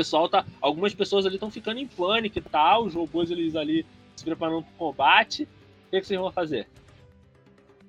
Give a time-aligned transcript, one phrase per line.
[0.00, 0.46] O pessoal tá.
[0.62, 2.84] Algumas pessoas ali estão ficando em pânico e tal.
[2.86, 3.84] Os robôs eles ali
[4.16, 5.42] se preparando pro combate.
[5.42, 6.66] O que, que vocês vão fazer?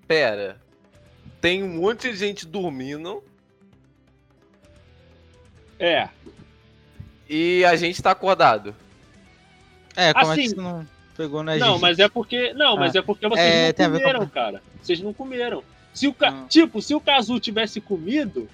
[0.06, 0.60] Pera.
[1.40, 3.24] Tem um monte de gente dormindo
[5.80, 6.10] É.
[7.30, 8.76] e a gente tá acordado.
[9.96, 10.86] É, como é Assim, que isso não
[11.16, 11.82] pegou na Não, gente?
[11.82, 12.54] mas é porque.
[12.54, 14.62] Não, mas é porque vocês É, não ver com comeram, cara.
[14.82, 15.64] Vocês não comeram.
[15.94, 16.46] Se o ca...
[16.50, 18.50] Tipo, se o Kazu tivesse comido.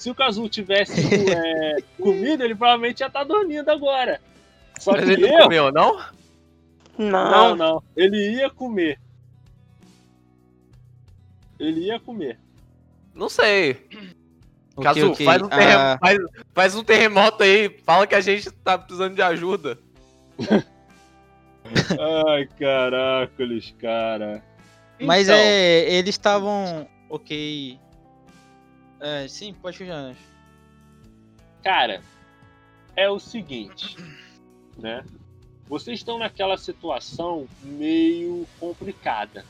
[0.00, 0.94] Se o Kazu tivesse
[1.30, 4.18] é, comido, ele provavelmente ia estar dormindo agora.
[4.78, 5.42] Só Mas que ele não eu.
[5.42, 5.98] comeu, não?
[6.96, 7.56] Não, Não.
[7.56, 7.82] não.
[7.94, 8.98] Ele ia comer.
[11.58, 12.38] Ele ia comer.
[13.14, 13.86] Não sei.
[14.74, 15.26] Ok, Caso, ok.
[15.26, 16.18] Faz, um Ah, faz,
[16.54, 19.78] faz um terremoto aí, fala que a gente tá precisando de ajuda.
[22.26, 24.42] Ai, caracoles, cara.
[24.98, 25.92] mas Então, é.
[25.92, 26.88] Eles estavam.
[27.10, 27.78] Ok.
[29.00, 30.14] É, sim, pode né?
[31.62, 32.02] Cara,
[32.94, 33.96] é o seguinte,
[34.76, 35.04] né?
[35.66, 39.44] Vocês estão naquela situação meio complicada.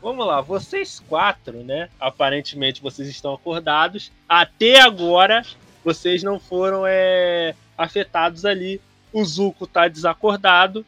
[0.00, 1.90] Vamos lá, vocês quatro, né?
[2.00, 4.10] Aparentemente vocês estão acordados.
[4.28, 5.44] Até agora,
[5.84, 8.80] vocês não foram é, afetados ali.
[9.12, 10.86] O Zuko tá desacordado.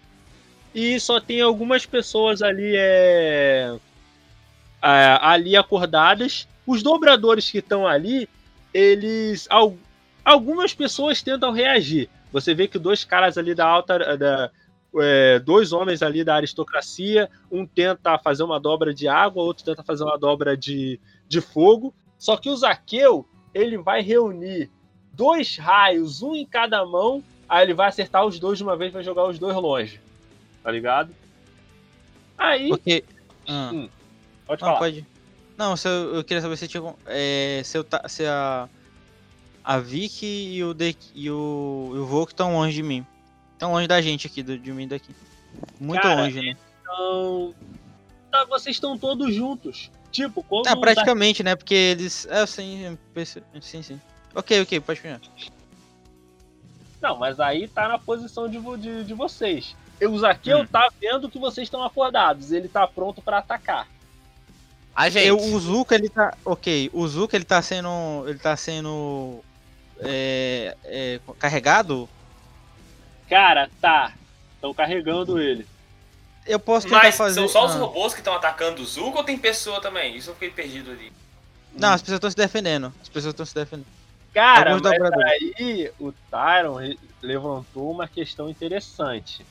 [0.74, 3.76] E só tem algumas pessoas ali é,
[4.80, 6.48] é, ali acordadas.
[6.66, 8.28] Os dobradores que estão ali,
[8.72, 9.46] eles.
[9.50, 9.76] al-
[10.24, 12.08] algumas pessoas tentam reagir.
[12.32, 14.16] Você vê que dois caras ali da alta.
[14.16, 14.50] Da,
[15.00, 19.82] é, dois homens ali da aristocracia, um tenta fazer uma dobra de água, outro tenta
[19.82, 21.94] fazer uma dobra de, de fogo.
[22.18, 24.70] Só que o Zaqueu, ele vai reunir
[25.14, 28.92] dois raios, um em cada mão, aí ele vai acertar os dois de uma vez,
[28.92, 29.98] vai jogar os dois longe.
[30.62, 31.14] Tá ligado?
[32.36, 33.02] Aí, Porque.
[33.48, 33.70] Ah,
[34.46, 34.78] pode não, falar.
[34.78, 35.06] pode.
[35.62, 36.82] Não, se eu, eu queria saber se tinha.
[37.06, 38.68] É, se, eu, se a.
[39.62, 43.06] A Vicky e o, de, e o, e o Volk estão longe de mim.
[43.52, 45.14] Estão longe da gente aqui, do, de mim daqui.
[45.78, 46.56] Muito Cara, longe, né?
[46.80, 47.54] Então,
[48.28, 49.88] tá, vocês estão todos juntos.
[50.10, 51.54] Tipo, quando Ah, o praticamente, né?
[51.54, 52.26] Porque eles.
[52.26, 52.98] É, sim,
[53.60, 54.00] sim, sim.
[54.34, 55.20] Ok, ok, pode fechar.
[57.00, 59.76] Não, mas aí tá na posição de, de, de vocês.
[60.00, 60.66] O Zaqueu Hum.
[60.66, 62.50] tá vendo que vocês estão acordados.
[62.50, 63.86] Ele tá pronto pra atacar.
[64.94, 65.26] A gente.
[65.26, 66.34] Eu, o Zuka, ele tá.
[66.44, 68.24] Ok, o Zuka, ele tá sendo.
[68.26, 69.40] Ele tá sendo.
[69.98, 72.08] É, é, carregado.
[73.28, 74.12] Cara, tá.
[74.54, 75.66] Estão carregando ele.
[76.46, 77.34] Eu posso tentar Mas fazer.
[77.36, 77.78] são só os ah.
[77.78, 80.16] robôs que estão atacando o Zuko ou tem pessoa também?
[80.16, 81.12] Isso eu fiquei perdido ali.
[81.74, 82.92] Não, as pessoas estão se defendendo.
[83.00, 83.86] As pessoas estão se defendendo.
[84.34, 86.78] Cara, mas aí o Tyron
[87.20, 89.44] levantou uma questão interessante.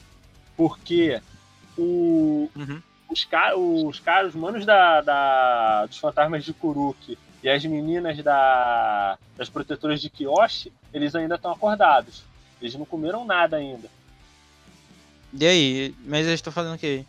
[0.58, 1.22] Porque
[1.78, 2.82] o, Uhum.
[3.12, 8.18] Os, ca- os caras, os manos da, da- dos fantasmas de Kuruki e as meninas
[8.24, 12.24] da, das protetoras de Kyoshi, eles ainda estão acordados.
[12.62, 13.90] Eles não comeram nada ainda.
[15.34, 15.96] E aí?
[16.06, 17.06] Mas eles estão fazendo o quê?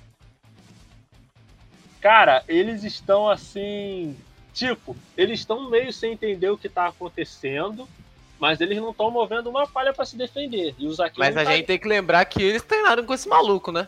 [2.01, 4.17] Cara, eles estão assim.
[4.53, 7.89] Tipo, eles estão meio sem entender o que tá acontecendo,
[8.39, 10.75] mas eles não estão movendo uma palha pra se defender.
[10.79, 13.71] E os aqui Mas a gente tem que lembrar que eles treinaram com esse maluco,
[13.73, 13.87] né?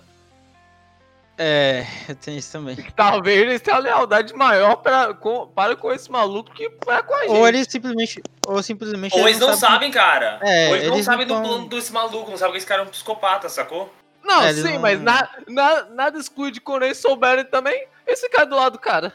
[1.36, 1.84] É,
[2.24, 2.76] tem isso também.
[2.76, 7.12] Que talvez eles tenham lealdade maior pra, com, para com esse maluco que para com
[7.14, 7.30] a gente.
[7.30, 8.22] Ou eles simplesmente.
[8.46, 9.16] Ou simplesmente.
[9.18, 10.38] Ou eles não sabem, cara.
[10.42, 12.66] É, Ou eles não eles sabem não do plano desse maluco, não sabem que esse
[12.66, 13.92] cara é um psicopata, sacou?
[14.22, 18.28] Não, É, sim, não- mas na, na- nada exclui de quando eles souberem também, esse
[18.28, 19.12] cara do lado do cara.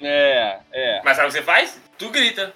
[0.00, 1.02] É, é.
[1.04, 1.78] Mas sabe o que você faz?
[1.98, 2.52] Tu grita.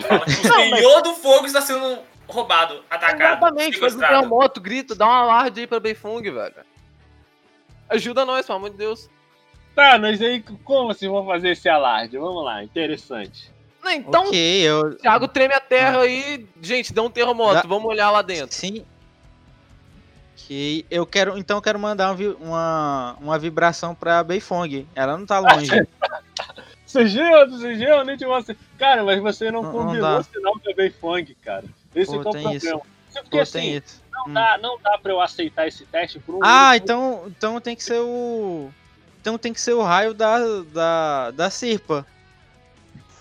[0.00, 4.14] Fala que o senhor do fogo está sendo roubado, atacado, Exatamente, faz um sequestrado.
[4.22, 6.54] terremoto, grita, dá um alarde aí pra Beifung, velho.
[7.88, 9.08] Ajuda nós, pelo amor de Deus.
[9.74, 12.16] Tá, mas aí como vocês vão fazer esse alarde?
[12.18, 13.50] Vamos lá, interessante.
[13.82, 14.96] Não, então, Ok, eu.
[14.96, 16.46] Thiago treme a terra aí.
[16.60, 18.54] Gente, deu um terremoto, Dá- vamos olhar lá dentro.
[18.56, 18.84] Sim.
[20.34, 21.38] Ok, eu quero.
[21.38, 24.86] Então eu quero mandar uma, uma, uma vibração pra Beifong.
[24.94, 25.70] Ela não tá longe.
[26.86, 28.56] Sugeu, sugeu, nem de você.
[28.78, 30.18] Cara, mas você não, Não- não combinou dá.
[30.18, 31.64] o sinal que é funk, cara.
[31.94, 32.54] Esse Pô, que é o tem problema.
[32.56, 32.82] isso.
[33.12, 34.02] Porque Pô, assim, tem isso.
[34.16, 34.32] Não, Hum.
[34.34, 37.76] dá, não dá pra eu aceitar esse teste por um Ah, único- então, então tem
[37.76, 38.70] que ser o.
[39.20, 40.38] Então tem que ser o raio da,
[40.72, 42.06] da, da Sirpa.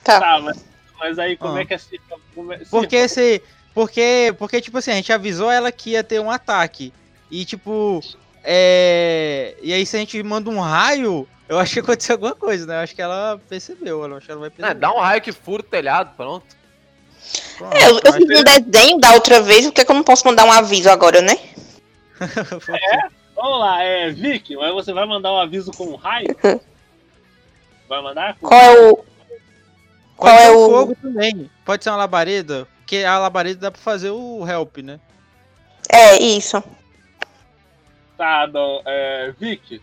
[0.04, 0.20] Tá.
[0.20, 0.66] Tá, mas,
[1.00, 1.62] mas aí como Ah.
[1.62, 1.98] é que é assim?
[2.34, 3.44] como é- Porque Sim, se.
[3.74, 6.94] Porque, porque, tipo assim, a gente avisou ela que ia ter um ataque.
[7.30, 8.02] E, tipo.
[8.44, 9.56] É.
[9.62, 12.76] E aí, se a gente manda um raio, eu acho que aconteceu alguma coisa, né?
[12.76, 14.04] Eu acho que ela percebeu.
[14.06, 14.80] Eu acho que ela vai Ah, perceber.
[14.80, 16.46] dá um raio que fura o telhado, pronto.
[17.58, 20.04] Pronto, É, eu, eu fiz um desenho da outra vez, por que que eu não
[20.04, 21.36] posso mandar um aviso agora, né?
[22.20, 26.36] que- Vamos lá, é Vicky, mas você vai mandar um aviso com um raio?
[27.88, 28.36] Vai mandar?
[28.40, 28.96] Com Qual é o.
[28.98, 29.06] Pode
[30.18, 30.70] Qual ser é o.
[30.72, 31.52] fogo também.
[31.64, 32.68] Pode ser uma labareda.
[32.80, 35.00] Porque a labareda dá pra fazer o help, né?
[35.92, 36.64] É, isso.
[38.18, 38.82] Tá, não.
[38.86, 39.80] É, Vic,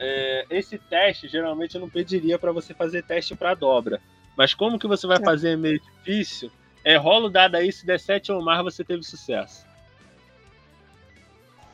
[0.00, 4.00] é, esse teste geralmente eu não pediria pra você fazer teste pra dobra.
[4.36, 5.24] Mas como que você vai É.
[5.24, 6.50] fazer é meio difícil,
[6.84, 9.64] é, rola o dado aí, se der 7 ou mais, você teve sucesso.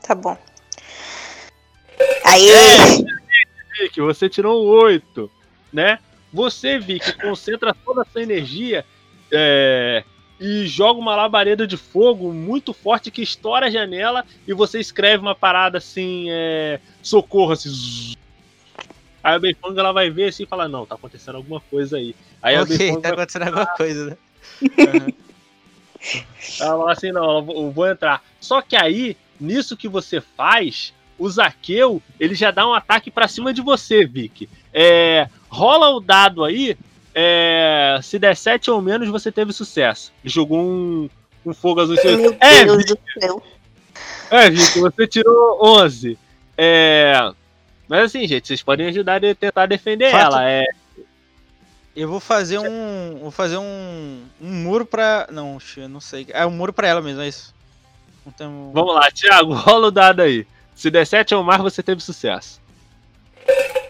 [0.01, 0.37] Tá bom.
[2.25, 2.49] Aí.
[3.79, 5.29] Vic, você tirou um 8,
[5.71, 5.99] né?
[6.33, 8.85] Você, Vic, concentra toda a sua energia
[9.31, 10.03] é,
[10.39, 15.21] e joga uma labareda de fogo muito forte que estoura a janela e você escreve
[15.21, 17.69] uma parada assim, é, socorro, assim.
[17.69, 18.17] zzz.
[19.23, 22.15] Aí a Beifong ela vai ver assim e fala, não, tá acontecendo alguma coisa aí.
[22.41, 24.17] Aí a ok, Beifong tá vai acontecendo alguma coisa, né?
[26.59, 28.23] Ela fala assim, não, eu vou- entrar.
[28.39, 33.27] Só que aí, nisso que você faz, o Zaqueu, ele já dá um ataque pra
[33.27, 34.47] cima de você, Vic.
[34.73, 36.77] É, rola o dado aí,
[37.13, 40.11] é, se der 7 ou menos, você teve sucesso.
[40.23, 41.09] Jogou um,
[41.45, 41.95] um fogo azul.
[42.03, 43.43] Meu É, Deus do céu.
[44.29, 46.17] é, Vic, você tirou 11.
[46.57, 47.13] É...
[47.87, 50.49] Mas assim, gente, vocês podem ajudar a tentar defender Fato- ela.
[50.49, 50.65] É,
[51.97, 53.17] Eu vou fazer um.
[53.21, 54.21] Vou fazer um.
[54.39, 55.27] Um muro pra.
[55.31, 55.57] Não,
[55.89, 56.27] não sei.
[56.29, 57.55] É um muro pra ela mesmo, é isso.
[58.71, 60.45] Vamos lá, Thiago, rola o dado aí.
[60.75, 62.61] Se der 7 ou mais, você teve sucesso.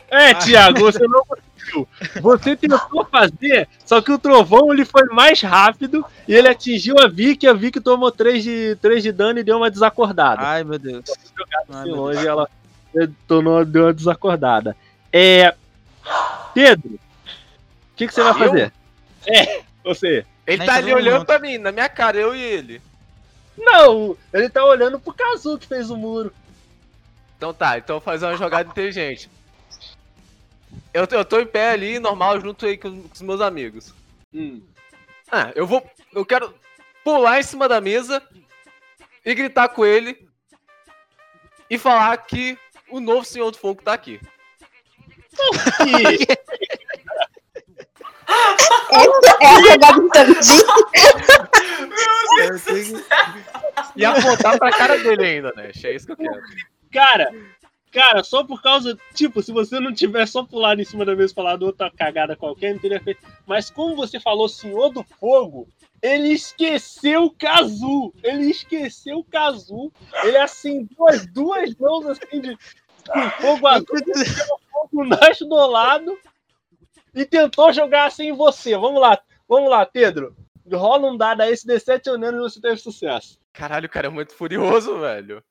[0.09, 1.87] É, Thiago, você não conseguiu.
[2.21, 7.09] Você tentou fazer, só que o trovão ele foi mais rápido e ele atingiu a
[7.09, 7.45] Vicky.
[7.45, 10.41] A Vicky tomou 3 de, 3 de dano e deu uma desacordada.
[10.41, 11.11] Ai, meu Deus.
[11.69, 12.27] Ai, meu longe, Deus.
[12.27, 12.49] ela
[13.65, 14.77] deu uma desacordada.
[15.11, 15.53] É.
[16.53, 16.97] Pedro,
[17.97, 18.37] que, que você vai Eu?
[18.37, 18.73] fazer?
[19.27, 20.25] É, você.
[20.45, 21.25] Ele Nem tá ali olhando mundo.
[21.25, 22.81] pra mim, na minha cara, eu e ele.
[23.57, 26.31] Não, ele tá olhando pro Kazu que fez o muro.
[27.35, 29.29] Então tá, então eu vou fazer uma jogada inteligente.
[30.93, 33.93] Eu, eu tô em pé ali, normal, junto aí com, com os meus amigos.
[34.33, 34.61] Hum.
[35.31, 35.85] Ah, eu vou.
[36.13, 36.53] Eu quero
[37.03, 38.21] pular em cima da mesa
[39.25, 40.27] e gritar com ele
[41.69, 42.57] e falar que
[42.89, 44.19] o novo Senhor do Fogo tá aqui.
[48.27, 50.01] Essa é a jogada
[50.35, 50.39] que-
[53.95, 55.71] E apontar pra cara dele ainda, né?
[55.83, 56.41] É isso que eu quero.
[56.91, 57.31] Cara,
[57.91, 58.97] cara, só por causa.
[59.13, 62.35] Tipo, se você não tivesse só pulado em cima da mesa e falado outra cagada
[62.35, 63.21] qualquer, não teria feito.
[63.45, 65.67] Mas como você falou Senhor do Fogo,
[66.01, 68.13] ele esqueceu o Kazu.
[68.23, 69.91] Ele esqueceu o Kazu.
[70.23, 72.57] Ele acendeu as duas mãos assim de.
[73.07, 76.17] Com fogo azul, o fogo nasce do lado
[77.21, 78.77] e tentou jogar assim em você.
[78.77, 80.35] Vamos lá, vamos lá, Pedro.
[80.71, 83.39] Rola um dado aí, se der 7 ou menos, você teve sucesso.
[83.53, 85.43] Caralho, o cara é muito furioso, velho.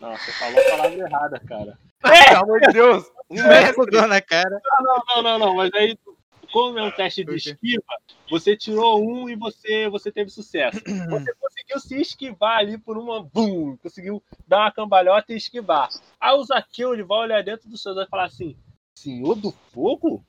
[0.00, 1.78] Não, você falou a palavra errada, cara.
[2.00, 3.04] Pelo amor de Deus.
[3.30, 3.74] Um mestre.
[3.74, 4.60] Fogão na cara.
[4.80, 5.98] Não, não, não, não, mas aí,
[6.52, 7.82] como é um teste de esquiva,
[8.30, 10.80] você tirou um e você, você teve sucesso.
[11.10, 13.22] Você conseguiu se esquivar ali por uma.
[13.22, 13.76] Bum!
[13.76, 15.88] Conseguiu dar uma cambalhota e esquivar.
[16.20, 18.56] Aí o Zaqueu ele vai olhar dentro do seu olhos e falar assim:
[18.96, 20.24] Senhor do fogo?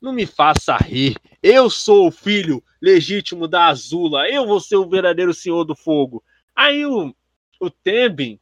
[0.00, 1.16] Não me faça rir.
[1.42, 4.28] Eu sou o filho legítimo da Azula.
[4.28, 6.22] Eu vou ser o verdadeiro senhor do fogo.
[6.54, 7.14] Aí o,
[7.60, 8.38] o Tembin,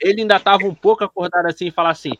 [0.00, 2.12] ele ainda tava um pouco acordado assim e falar assim: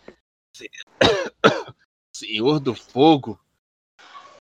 [2.15, 3.41] Senhor do fogo?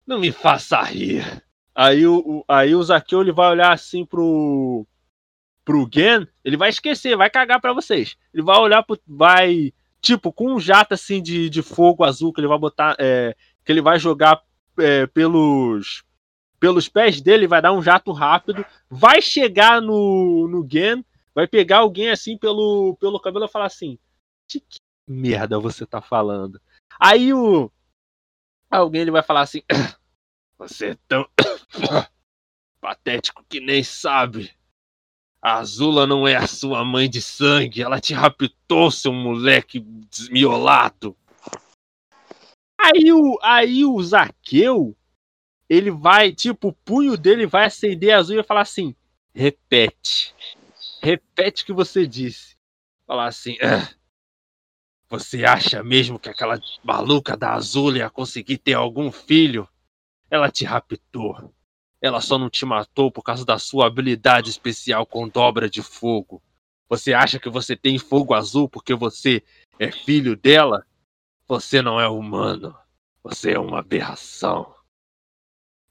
[0.06, 1.44] Não me faça rir.
[1.76, 4.88] Aí o, aí o Zaqueu ele vai olhar assim pro.
[5.64, 8.18] pro Gen, ele vai esquecer, vai cagar pra vocês.
[8.34, 9.00] Ele vai olhar pro.
[9.06, 9.74] Vai.
[10.08, 12.96] Tipo, com um jato assim de, de fogo azul que ele vai botar.
[12.98, 13.36] é,
[13.66, 14.42] que ele vai jogar
[14.80, 16.06] é, pelos.
[16.62, 18.66] Pelos pés dele, vai dar um jato rápido.
[18.90, 21.04] Vai chegar no, no Gen,
[21.36, 24.00] vai pegar alguém assim pelo, pelo cabelo e falar assim:
[24.48, 26.58] De que merda você tá falando?
[26.98, 27.70] Aí o.
[28.72, 29.62] Alguém ele vai falar assim:
[30.58, 31.28] Você é tão
[32.80, 34.56] patético que nem sabe.
[35.42, 37.82] A Azula não é a sua mãe de sangue.
[37.82, 41.16] Ela te raptou, seu moleque desmiolado.
[42.80, 44.96] Aí o, aí o Zaqueu,
[45.70, 48.96] ele vai, tipo, o punho dele vai acender azul e falar assim:
[49.34, 50.34] repete.
[51.02, 52.56] Repete o que você disse.
[53.06, 53.90] Falar assim: "Ah,
[55.10, 59.68] Você acha mesmo que aquela maluca da Azul ia conseguir ter algum filho?
[60.30, 61.54] Ela te raptou.
[62.02, 66.42] Ela só não te matou por causa da sua habilidade especial com dobra de fogo.
[66.90, 69.44] Você acha que você tem fogo azul porque você
[69.80, 70.86] é filho dela?
[71.48, 72.76] Você não é humano.
[73.24, 74.74] Você é uma aberração.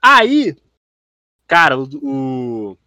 [0.00, 0.56] Aí,
[1.46, 2.78] cara, o, o,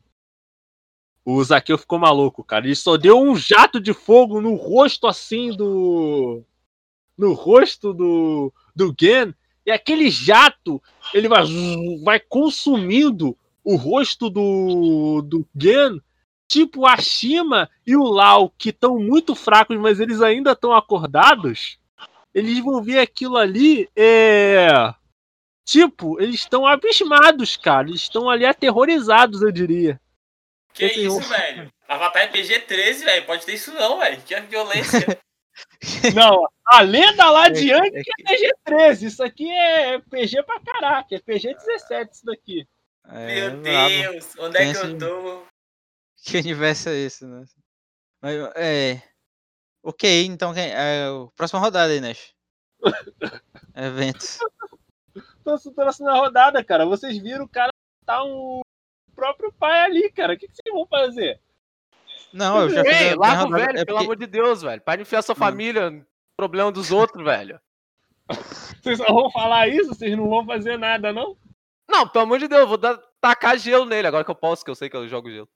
[1.26, 2.66] o Zaqueu ficou maluco, cara.
[2.66, 6.44] Ele só deu um jato de fogo no rosto assim do.
[7.18, 8.54] No rosto do.
[8.76, 9.36] Do Gen.
[9.70, 10.82] E aquele jato,
[11.14, 11.44] ele vai,
[12.04, 16.02] vai consumindo o, rosto do, do Gen,
[16.48, 21.78] tipo a Shima e o Lau, que estão muito fracos, mas eles ainda estão acordados,
[22.34, 24.92] eles vão ver aquilo ali, é.
[25.64, 27.90] Tipo, eles estão abismados, cara.
[27.90, 30.02] Eles estão ali aterrorizados, eu diria.
[30.74, 31.72] Que Esse isso, velho?
[31.88, 33.26] Avatar é PG-13, velho.
[33.28, 34.20] Pode ter isso não, velho.
[34.24, 35.22] Que violência.
[36.16, 39.06] Não, a lenda lá adiante É que- é PG-13.
[39.08, 41.16] Isso aqui é PG pra caraca.
[41.16, 42.68] É PG-17 isso daqui.
[43.08, 43.90] é, Meu brabo.
[43.90, 45.44] Deus, onde é que eu tô?
[46.24, 47.46] Que universo é esse, né?
[48.22, 49.02] Mas, é.
[49.82, 50.70] Ok, então quem.
[50.72, 52.34] É, próxima rodada aí, Nash.
[53.76, 54.40] Eventos.
[55.44, 55.58] Tô
[56.04, 56.86] na rodada, cara.
[56.86, 57.72] Vocês viram o cara
[58.06, 58.64] tá um o
[59.16, 60.34] próprio pai ali, cara.
[60.34, 61.42] O que, que vocês vão fazer?
[62.34, 63.02] Não, eu já fiz.
[63.02, 64.82] Ei, larga o velho, é pelo porque- amor de Deus, velho.
[64.82, 66.06] Para de enfiar sua família no
[66.38, 67.60] problema dos outros, velho.
[68.82, 69.90] Vocês só vão falar isso?
[69.94, 71.36] Vocês não vão fazer nada, não?
[71.90, 74.64] Não, pelo amor de Deus, eu vou dar, tacar gelo nele agora que eu posso,
[74.64, 75.50] que eu sei que eu jogo gelo.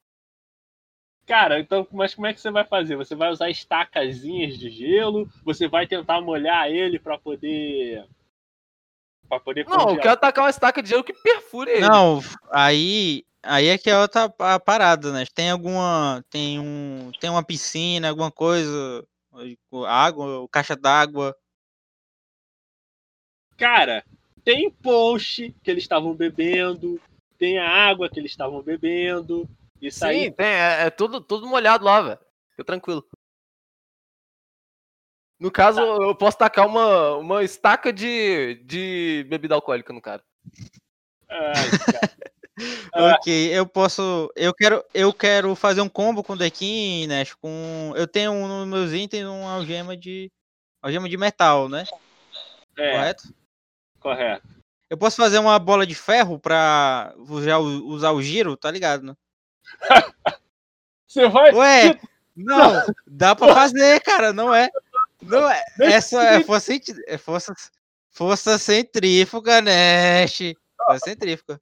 [1.26, 2.96] Cara, então, mas como é que você vai fazer?
[2.98, 5.30] Você vai usar estacazinhas de gelo?
[5.46, 8.06] Você vai tentar molhar ele pra poder.
[9.30, 10.02] pra poder Não, eu congelar?
[10.02, 11.88] quero tacar uma estaca de gelo que perfure ele.
[11.88, 12.20] Não,
[12.52, 13.24] aí.
[13.44, 15.26] Aí é que é outra pa- parada, né?
[15.34, 16.24] Tem alguma.
[16.30, 17.12] Tem um.
[17.20, 19.06] Tem uma piscina, alguma coisa.
[19.88, 21.36] Água, caixa d'água.
[23.58, 24.04] Cara,
[24.44, 27.02] tem post que eles estavam bebendo,
[27.38, 29.48] tem a água que eles estavam bebendo.
[29.82, 30.32] Isso Sim, aí.
[30.32, 32.20] tem, é, é tudo, tudo molhado lá, velho.
[32.52, 33.06] Fica tranquilo.
[35.40, 40.24] No caso, eu posso tacar uma, uma estaca de, de bebida alcoólica no cara.
[41.30, 42.12] Ai, cara.
[42.94, 43.16] Ah.
[43.16, 44.32] Ok, eu posso.
[44.36, 47.24] Eu quero, eu quero fazer um combo com o Dekin, né?
[47.42, 47.94] Com.
[47.96, 50.32] Eu tenho um, nos meus itens uma algema de.
[50.82, 51.86] Algema de metal, né?
[52.78, 53.34] É, Correto?
[54.00, 54.48] correto.
[54.90, 59.04] Eu posso fazer uma bola de ferro pra usar o, usar o giro, tá ligado,
[59.04, 59.16] né?
[61.08, 61.52] Você vai.
[61.54, 62.00] Ué,
[62.36, 64.70] não, dá pra fazer, cara, não é.
[65.22, 65.64] Não é.
[65.80, 67.54] Essa é força, centi- é força,
[68.12, 70.54] força centrífuga, Nash.
[70.86, 71.60] Força centrífuga.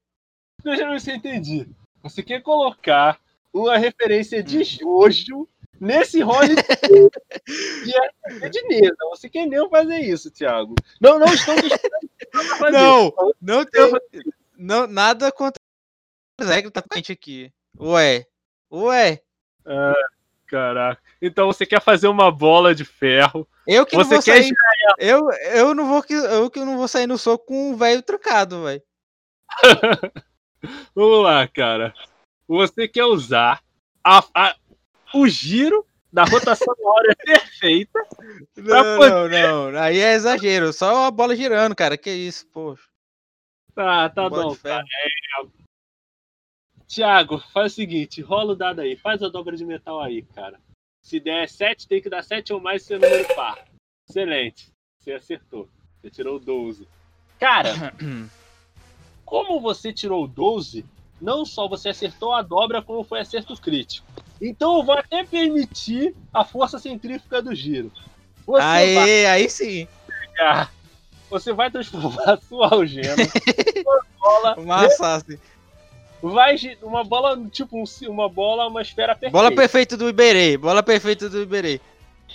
[0.63, 1.68] Eu ver se eu entendi.
[2.03, 3.20] Você quer colocar
[3.53, 5.48] uma referência de Jojo
[5.80, 6.56] nesse role
[8.51, 8.96] de Neza.
[9.10, 10.75] Você quer nem fazer isso, Thiago.
[11.00, 11.56] Não, não estou
[12.58, 12.72] fazer.
[12.72, 13.91] Não, não tem.
[14.58, 15.60] Não, nada contra
[16.39, 17.51] as regras tá quente aqui.
[17.80, 18.25] Ué,
[18.72, 19.22] ué.
[20.48, 21.01] Caraca.
[21.22, 23.48] Então você quer fazer uma bola de ferro.
[23.65, 24.53] Eu que Você não vou quer sair.
[24.98, 28.01] Eu, eu não vou que eu que não vou sair no soco com um velho
[28.01, 28.82] trucado, velho.
[30.96, 31.94] Vamos lá, cara.
[32.48, 33.62] Você quer usar
[34.03, 34.56] a- a-
[35.13, 38.00] o giro da rotação da hora perfeita.
[38.58, 39.80] Não, poder- não, não.
[39.82, 40.72] Aí é exagero.
[40.74, 41.98] Só a bola girando, cara.
[41.98, 42.84] Que isso, poxa.
[43.74, 44.84] Tá, tá bom, cara.
[46.88, 50.60] Thiago, faz o seguinte, rola o dado aí, faz a dobra de metal aí, cara.
[51.01, 53.65] Se der 7, tem que dar 7 ou mais se é número par.
[54.10, 54.72] Excelente.
[55.00, 55.70] Você acertou.
[56.01, 56.86] Você tirou 12.
[57.39, 57.70] Cara,
[59.32, 60.84] como você tirou 12,
[61.22, 64.06] não só você acertou a dobra, como foi acerto crítico.
[64.42, 67.90] Então eu vou até permitir a força centrífuga do giro.
[68.46, 69.88] Você vai Aí, sim.
[70.36, 70.70] pegar,
[71.30, 75.38] você vai transformar a sua algema, sua bola, Uma assassin.
[76.22, 79.32] vai uma bola, tipo um uma bola, uma esfera perfeita.
[79.38, 80.58] Bola perfeita do Iberê.
[80.58, 81.80] Bola perfeita do Iberê.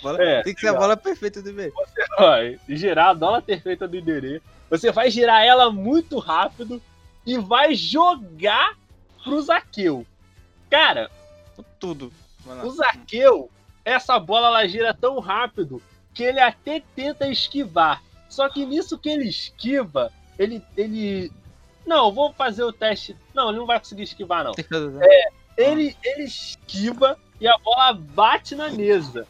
[0.01, 0.19] Bola...
[0.19, 0.81] É, Tem que ser a legal.
[0.87, 1.71] bola perfeita do Iberê.
[2.17, 4.41] vai girar a bola perfeita do Iberê.
[4.69, 6.81] Você vai girar ela muito rápido
[7.25, 8.77] e vai jogar
[9.23, 10.05] pro Zaqueu.
[10.69, 11.09] Cara,
[11.79, 12.11] Tudo.
[12.65, 13.49] O Zaqueu,
[13.83, 15.81] essa bola ela gira tão rápido
[16.13, 18.01] que ele até tenta esquivar.
[18.29, 20.61] Só que nisso que ele esquiva, ele.
[20.75, 21.31] ele...
[21.85, 23.15] Não, vou fazer o teste.
[23.33, 24.53] Não, ele não vai conseguir esquivar, não.
[24.53, 24.99] Fazer-
[25.57, 29.25] Ele, ele esquiva e a bola bate na mesa.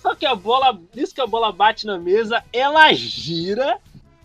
[0.00, 3.78] Só que a bola, isso que a bola bate na mesa, ela gira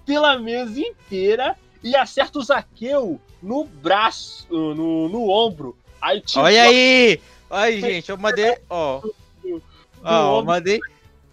[0.06, 5.78] pela mesa inteira e acerta o Zaqueu no braço, no, no ombro.
[6.02, 7.22] Aí, tipo, Olha aí!
[7.50, 8.10] Olha aí, gente.
[8.10, 8.58] Eu mandei.
[8.70, 9.02] Ó.
[10.04, 10.80] Ó, eu mandei.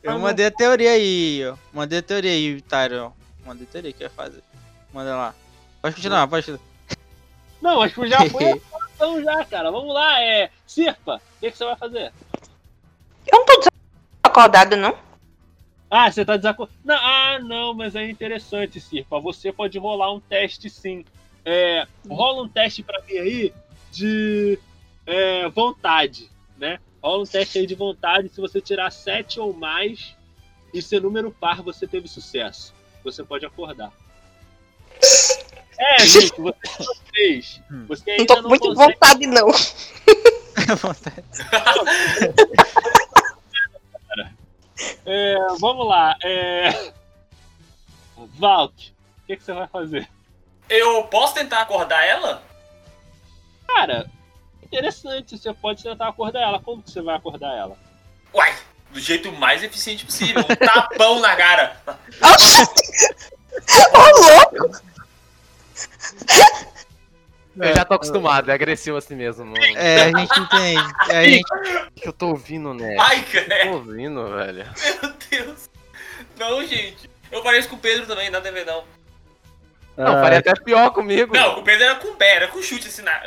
[0.02, 1.57] Eu mandei a teoria aí, ó.
[1.73, 3.12] Mandei a teoria aí, Tyron.
[3.47, 4.43] Mandei a teoria que ia fazer.
[4.93, 5.35] Manda lá.
[5.81, 6.73] Pode continuar, pode continuar.
[7.61, 9.71] Não, mas já foi a situação já, cara.
[9.71, 10.50] Vamos lá, é.
[10.67, 12.12] Sirpa, o que, que você vai fazer?
[13.26, 13.61] Eu não tô
[14.25, 14.97] desacordado, não?
[15.94, 16.75] Ah, você tá desacordado.
[16.88, 19.20] Ah, não, mas é interessante, Sirpa.
[19.20, 21.04] Você pode rolar um teste sim.
[21.44, 23.52] É, rola um teste pra mim aí
[23.90, 24.58] de
[25.06, 26.78] é, vontade, né?
[27.02, 28.30] Rola um teste aí de vontade.
[28.30, 30.16] Se você tirar 7 ou mais
[30.72, 32.72] e ser número par, você teve sucesso.
[33.04, 33.92] Você pode acordar.
[35.78, 36.88] É, gente, você 3.
[37.12, 37.84] vez, Hum.
[37.87, 38.92] você Não ainda tô não muito consegue...
[38.94, 39.49] vontade, não.
[45.05, 46.17] É, vamos lá.
[46.23, 46.93] É...
[48.38, 50.09] Valk, o que, que você vai fazer?
[50.69, 52.43] Eu posso tentar acordar ela?
[53.67, 54.11] Cara,
[54.62, 55.37] interessante.
[55.37, 56.61] Você pode tentar acordar ela.
[56.61, 57.76] Como que você vai acordar ela?
[58.33, 58.57] Uai,
[58.91, 60.43] do jeito mais eficiente possível.
[60.43, 61.81] Um tapão na cara.
[63.93, 64.83] Ô, louco!
[67.56, 69.44] Eu já tô acostumado, é agressivo assim mesmo.
[69.44, 69.52] Não...
[69.52, 70.94] O É, a gente entende.
[71.11, 71.44] É, a gente...
[71.94, 72.97] que eu tô ouvindo, né?
[72.99, 73.73] Ai, Tô credo.
[73.75, 74.66] ouvindo, velho.
[75.02, 75.71] Meu Deus.
[76.38, 77.11] Não, gente.
[77.30, 78.85] Eu pareço com o Pedro também, nada a ver, não.
[79.97, 81.35] Não, faria até pior comigo.
[81.35, 83.23] Não, o Pedro era com o pé, era com chute assim na.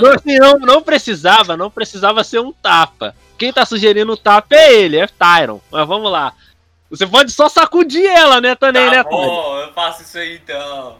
[0.00, 3.14] Não, assim, não, não precisava, não precisava ser um tapa.
[3.38, 5.60] Quem tá sugerindo o tapa é ele, é Tyron.
[5.70, 6.32] Mas vamos lá.
[6.90, 9.26] Você pode só sacudir ela, né, também, né, Tá Tony?
[9.26, 10.98] bom, eu faço isso aí então.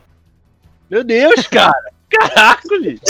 [0.88, 1.92] Meu Deus, cara.
[2.18, 3.00] Caracoles.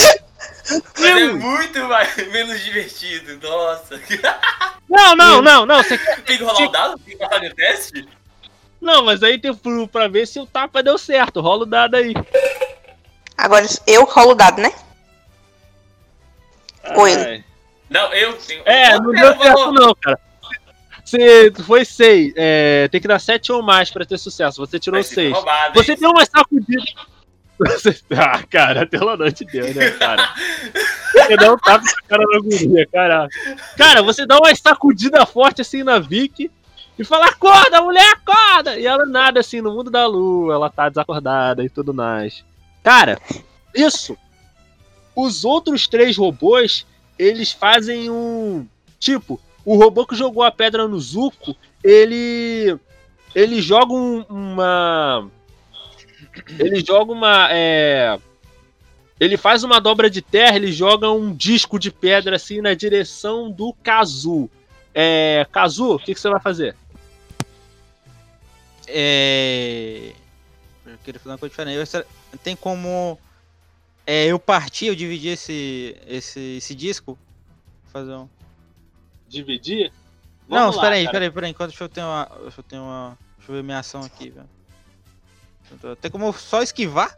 [0.99, 3.99] Mas é muito mais, menos divertido, nossa.
[4.89, 5.83] Não, não, não, não.
[5.83, 6.21] Você quer...
[6.21, 6.99] Tem que rolar o dado?
[6.99, 8.07] Tem que passar de teste?
[8.81, 11.39] Não, mas aí tem pro- pra ver se o tapa deu certo.
[11.41, 12.13] Rola o dado aí.
[13.37, 14.71] Agora eu rolo o dado, né?
[16.95, 17.13] Oi.
[17.15, 17.43] Ai.
[17.89, 18.61] Não, eu tenho.
[18.65, 20.19] É, não deu certo não, cara.
[21.03, 22.33] Você foi 6.
[22.35, 24.59] É, tem que dar 7 ou mais pra ter sucesso.
[24.65, 25.33] Você tirou Vai ser 6.
[25.33, 25.97] roubado, Você hein?
[25.99, 26.83] deu uma sacudida.
[28.11, 30.33] Ah, cara, pelo amor de Deus, né, cara?
[31.13, 33.27] Você dá um tapa na cara da guria, cara.
[33.77, 36.51] Cara, você dá uma sacudida forte assim na Vicky
[36.99, 38.77] e fala: acorda, mulher, acorda!
[38.77, 42.43] E ela nada assim no mundo da lua, ela tá desacordada e tudo mais.
[42.83, 43.19] Cara,
[43.73, 44.17] isso.
[45.15, 46.85] Os outros três robôs,
[47.17, 48.67] eles fazem um.
[48.99, 52.77] Tipo, o robô que jogou a pedra no Zuko, ele.
[53.33, 55.29] Ele joga um- uma.
[56.59, 57.47] Ele joga uma.
[57.51, 58.19] é,
[59.19, 63.49] ele faz uma dobra de terra, ele joga um disco de pedra assim na direção
[63.49, 64.49] do Kazu.
[64.93, 65.45] É.
[65.51, 66.75] Kazu, o que, que você vai fazer?
[68.87, 70.13] É...
[70.85, 71.89] Eu queria falar uma coisa diferente.
[71.93, 72.05] Eu-
[72.43, 73.17] Tem como
[74.05, 77.17] é, eu partir, eu dividir esse, esse, esse disco?
[77.91, 78.29] Fazer um...
[79.27, 79.91] Dividir?
[80.47, 81.51] Não, Vamos lá, espera aí, espera aí, espera aí.
[81.51, 82.29] Enquanto eu tenho uma.
[82.43, 83.17] Deixa eu ter uma.
[83.37, 84.47] Deixa eu ver minha ação aqui, velho.
[86.01, 87.17] Tem como só esquivar?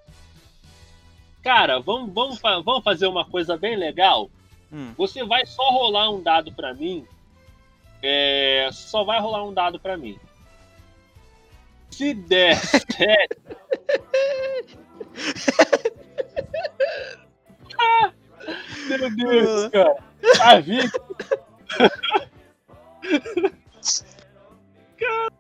[1.44, 4.30] Cara, vamos, vamos, vamos fazer uma coisa bem legal.
[4.72, 4.94] Hum.
[4.98, 7.06] Você vai só rolar um dado pra mim.
[8.02, 10.20] É, só vai rolar um dado pra mim.
[11.90, 12.58] Se der.
[17.80, 18.12] Ah,
[18.90, 19.98] Meu Deus, cara.
[20.42, 20.92] A Vicky.
[24.98, 25.37] Caraca,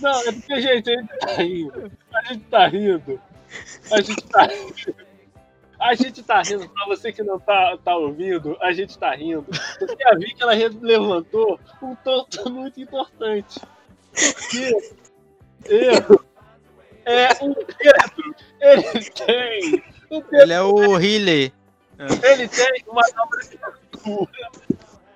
[0.00, 1.92] Não, é porque, gente, a gente tá rindo.
[2.12, 3.20] A gente tá rindo.
[3.90, 4.96] A gente tá rindo.
[5.78, 9.44] A gente tá rindo, pra você que não tá, tá ouvindo, a gente tá rindo.
[9.78, 13.60] Porque a Vicky ela levantou um ponto muito importante.
[14.12, 14.92] Porque
[15.64, 16.24] eu
[17.04, 19.84] é o Pedro, ele tem.
[20.32, 21.52] Ele é o healer.
[21.98, 23.58] ele tem uma dobra de
[23.98, 24.50] cura.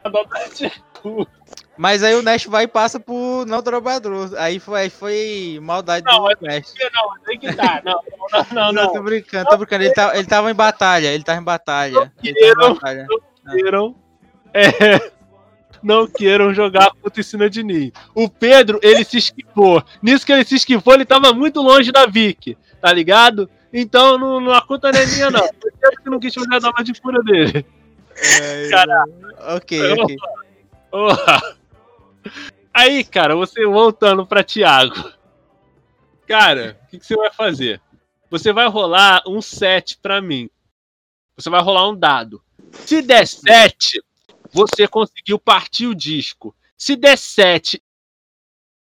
[0.04, 0.70] Uma dobra de
[1.00, 1.28] cura.
[1.78, 4.30] Mas aí o Nash vai e passa por não trabalhador.
[4.38, 6.72] Aí foi, foi maldade Não, do Nash.
[6.94, 7.82] Não, tem que dar.
[7.84, 8.00] Não,
[8.32, 8.92] não, não, Não, não.
[8.92, 9.84] tô brincando, tô brincando.
[9.84, 11.94] Ele, tá, ele tava em batalha, ele tava em batalha.
[11.94, 12.70] Tava queiram.
[12.70, 13.06] em batalha.
[13.50, 13.96] queiram
[14.58, 15.10] é,
[15.82, 17.92] não queiram jogar contra ensina de ninho.
[18.14, 19.84] O Pedro, ele se esquivou.
[20.02, 23.50] Nisso que ele se esquivou, ele tava muito longe da Vicky, tá ligado?
[23.70, 25.44] Então não, não a conta não é minha, não.
[25.44, 27.66] O Pedro que não quis fazer a dobra de cura dele.
[28.40, 29.10] É, Caraca.
[29.56, 30.16] Ok, ok.
[30.90, 31.56] Porra.
[32.72, 35.12] Aí, cara, você voltando pra Thiago.
[36.26, 37.80] Cara, o que, que você vai fazer?
[38.30, 40.50] Você vai rolar um 7 pra mim.
[41.36, 42.42] Você vai rolar um dado.
[42.72, 44.02] Se der 7,
[44.52, 46.54] você conseguiu partir o disco.
[46.76, 47.82] Se der 7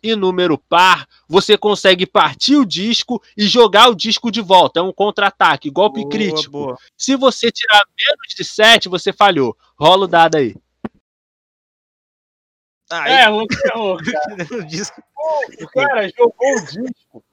[0.03, 4.81] e número par, você consegue partir o disco e jogar o disco de volta.
[4.81, 6.51] É um contra-ataque, golpe Boa, crítico.
[6.51, 6.79] boa.
[6.97, 9.57] Se você tirar menos de 7, você falhou.
[9.79, 10.57] Rola o dado aí.
[12.92, 13.96] Aí, É, você errou,
[14.61, 15.02] o disco.
[15.61, 17.24] O cara jogou o disco.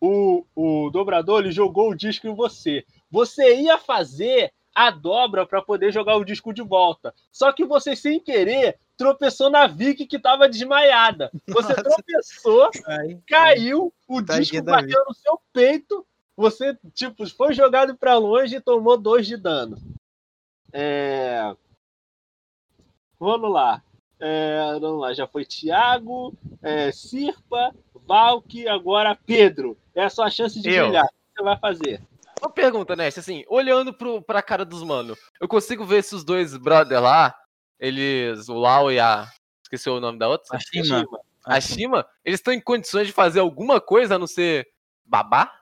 [0.00, 2.84] O, o dobrador ele jogou o disco em você.
[3.10, 7.14] Você ia fazer a dobra para poder jogar o disco de volta.
[7.32, 11.30] Só que você, sem querer, tropeçou na Vicky que tava desmaiada.
[11.46, 11.82] Você Nossa.
[11.82, 16.06] tropeçou, Aí, caiu, o Tadinha disco bateu no seu peito.
[16.36, 19.78] Você, tipo, foi jogado para longe e tomou dois de dano.
[20.72, 21.56] É...
[23.18, 23.82] Vamos lá.
[24.18, 27.74] É, vamos lá, já foi Thiago, é, Sirpa,
[28.06, 29.76] Valk, agora Pedro.
[29.94, 30.84] É a sua chance de Eu.
[30.84, 31.04] brilhar.
[31.04, 32.02] O que você vai fazer?
[32.40, 36.24] uma pergunta, Nest, assim, olhando pro, pra cara dos mano, eu consigo ver se os
[36.24, 37.34] dois brother lá,
[37.78, 39.28] eles, o Lau e a.
[39.62, 40.56] Esqueci o nome da outra?
[40.56, 41.04] A Shima.
[41.44, 44.68] A Shima, eles estão em condições de fazer alguma coisa a não ser
[45.04, 45.60] babá?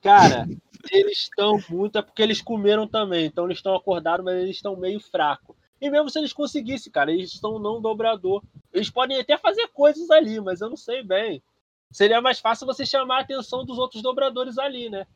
[0.00, 0.46] Cara,
[0.90, 1.98] eles estão muito.
[1.98, 3.26] É porque eles comeram também.
[3.26, 5.56] Então eles estão acordados, mas eles estão meio fracos.
[5.82, 8.40] E mesmo se eles conseguissem, cara, eles estão não dobrador.
[8.72, 11.42] Eles podem até fazer coisas ali, mas eu não sei bem.
[11.90, 15.06] Seria mais fácil você chamar a atenção dos outros dobradores ali, né?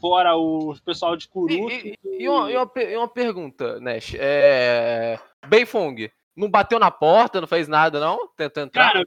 [0.00, 1.54] Fora o pessoal de Kuruto.
[1.68, 4.14] E, e- e uma, uma e uma pergunta, Nash.
[4.16, 5.18] É...
[5.48, 8.28] Beifong, não bateu na porta, não fez nada, não?
[8.36, 8.92] Tentou entrar?
[8.92, 9.04] Cara,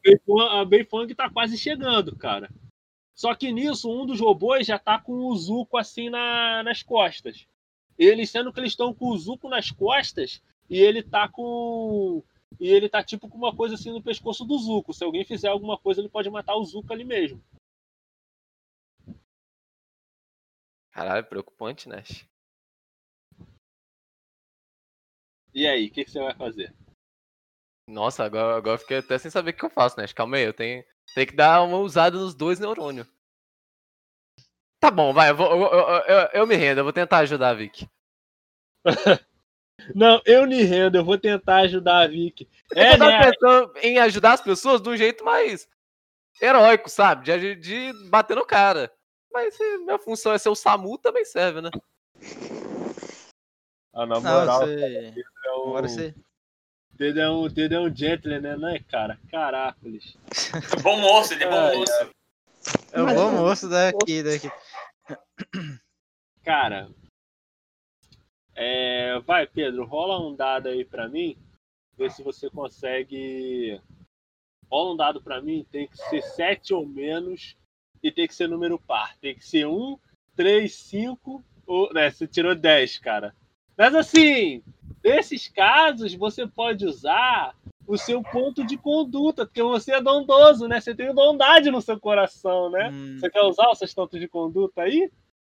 [0.59, 2.49] a Beifong tá quase chegando, cara.
[3.15, 7.47] Só que nisso, um dos robôs já tá com o Zuko assim na, nas costas.
[7.97, 12.23] Eles, sendo que eles estão com o Zuko nas costas, e ele tá com.
[12.59, 14.93] E ele tá tipo com uma coisa assim no pescoço do Zuko.
[14.93, 17.41] Se alguém fizer alguma coisa, ele pode matar o Zuko ali mesmo.
[20.91, 22.25] Caralho, preocupante, Nash.
[25.53, 26.73] E aí, o que, que você vai fazer?
[27.87, 30.13] Nossa, agora, agora eu fiquei até sem saber o que eu faço, Nash.
[30.13, 33.07] Calma aí, eu tenho, tenho que dar uma usada nos dois neurônios.
[34.79, 37.49] Tá bom, vai, eu, vou, eu, eu- eu- eu me rendo, eu vou tentar ajudar
[37.49, 37.89] a Vicky.
[39.93, 42.47] Não, eu me rendo, eu vou tentar ajudar a Vicky.
[42.75, 43.31] É, É, eu tava né?
[43.31, 45.67] pensando em ajudar as pessoas de um jeito mais
[46.41, 47.25] heróico, sabe?
[47.25, 48.91] De, de bater no cara.
[49.31, 51.69] Mas se minha função é ser o Samu, também serve, né?
[53.93, 55.13] Ah, na Não, moral, você.
[55.45, 56.15] é um, Agora você.
[56.93, 58.55] Dedo é um, Dedo é um gentleman, né?
[58.55, 59.19] Não é, cara?
[59.29, 60.17] Caracoles.
[60.81, 62.11] Bom moço, ele é bom moço.
[62.91, 64.51] É o bom moço daqui, daqui.
[66.43, 66.89] Cara,
[68.59, 71.37] é, vai, Pedro, rola um dado aí pra mim.
[71.95, 73.79] Ver se você consegue.
[74.69, 75.65] Rola um dado pra mim.
[75.71, 77.55] Tem que ser 7 ou menos.
[78.01, 79.15] E tem que ser número par.
[79.17, 79.99] Tem que ser 1,
[80.35, 81.43] 3, 5.
[81.67, 83.35] Ou, né, você tirou 10, cara.
[83.77, 84.63] Mas assim,
[85.03, 89.45] nesses casos, você pode usar o seu ponto de conduta.
[89.45, 90.81] Porque você é bondoso, né?
[90.81, 92.89] Você tem bondade no seu coração, né?
[92.91, 95.11] Hum, Você quer usar os seus pontos de conduta aí?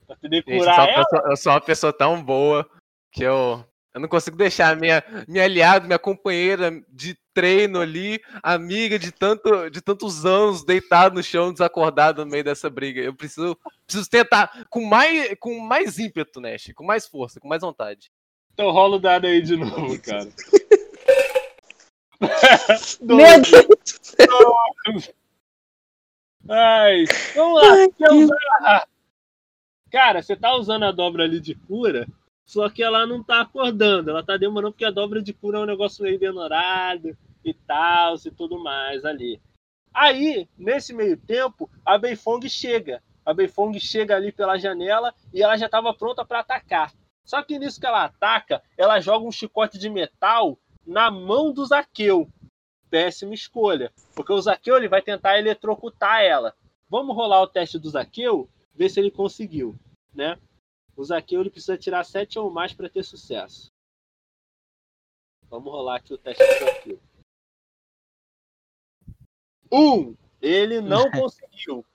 [0.06, 2.70] Pra poder Gente, eu, curar sou pessoa, eu sou uma pessoa tão boa
[3.12, 9.00] que eu, eu não consigo deixar minha, minha aliada, minha companheira de treino ali, amiga
[9.00, 13.02] de, tanto, de tantos anos, deitada no chão, desacordada no meio dessa briga.
[13.02, 17.62] Eu preciso, preciso tentar com mais, com mais ímpeto, Nash, com mais força, com mais
[17.62, 18.12] vontade.
[18.54, 20.28] Então rola o dado aí de novo, cara.
[23.02, 25.12] Meu Deus.
[26.50, 27.76] Ai, vamos lá.
[28.12, 28.88] usar-
[29.92, 32.06] Cara, você tá usando a dobra ali de cura,
[32.50, 34.10] só que ela não tá acordando.
[34.10, 38.16] Ela tá demorando porque a dobra de cura é um negócio meio demorado e tal,
[38.16, 39.40] e tudo mais ali.
[39.94, 43.04] Aí, nesse meio tempo, a Beifong chega.
[43.24, 46.92] A Beifong chega ali pela janela e ela já estava pronta para atacar.
[47.24, 51.64] Só que nisso que ela ataca, ela joga um chicote de metal na mão do
[51.64, 52.28] Zaqueu.
[52.90, 53.94] Péssima escolha.
[54.16, 56.56] Porque o Zaqueu ele vai tentar eletrocutar ela.
[56.90, 59.76] Vamos rolar o teste do Zaqueu, ver se ele conseguiu,
[60.16, 60.36] né?
[61.00, 63.72] O Zaqueu ele precisa tirar 7 ou mais para ter sucesso.
[65.50, 67.00] Vamos rolar aqui o teste do Zaqueu.
[69.72, 71.86] Um, ele não conseguiu.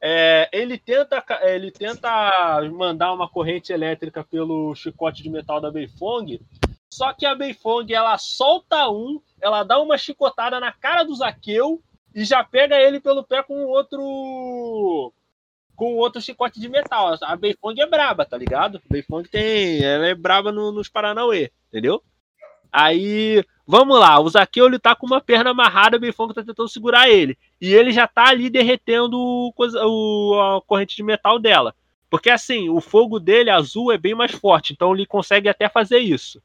[0.00, 6.40] É, ele, tenta, ele tenta mandar uma corrente elétrica pelo chicote de metal da Beifong,
[6.88, 11.82] só que a Beifong ela solta um, ela dá uma chicotada na cara do Zaqueu
[12.14, 15.12] e já pega ele pelo pé com outro
[15.76, 17.14] com outro chicote de metal.
[17.22, 18.78] A Beifong é braba, tá ligado?
[18.78, 22.02] A Beifong tem, ela é braba no- nos Paranauê, entendeu?
[22.72, 26.68] Aí, vamos lá, o Zaqueu ele tá com uma perna amarrada, o Beifong tá tentando
[26.68, 27.38] segurar ele.
[27.60, 31.74] E ele já tá ali derretendo o o- a corrente de metal dela.
[32.10, 35.98] Porque assim, o fogo dele azul é bem mais forte, então ele consegue até fazer
[35.98, 36.42] isso.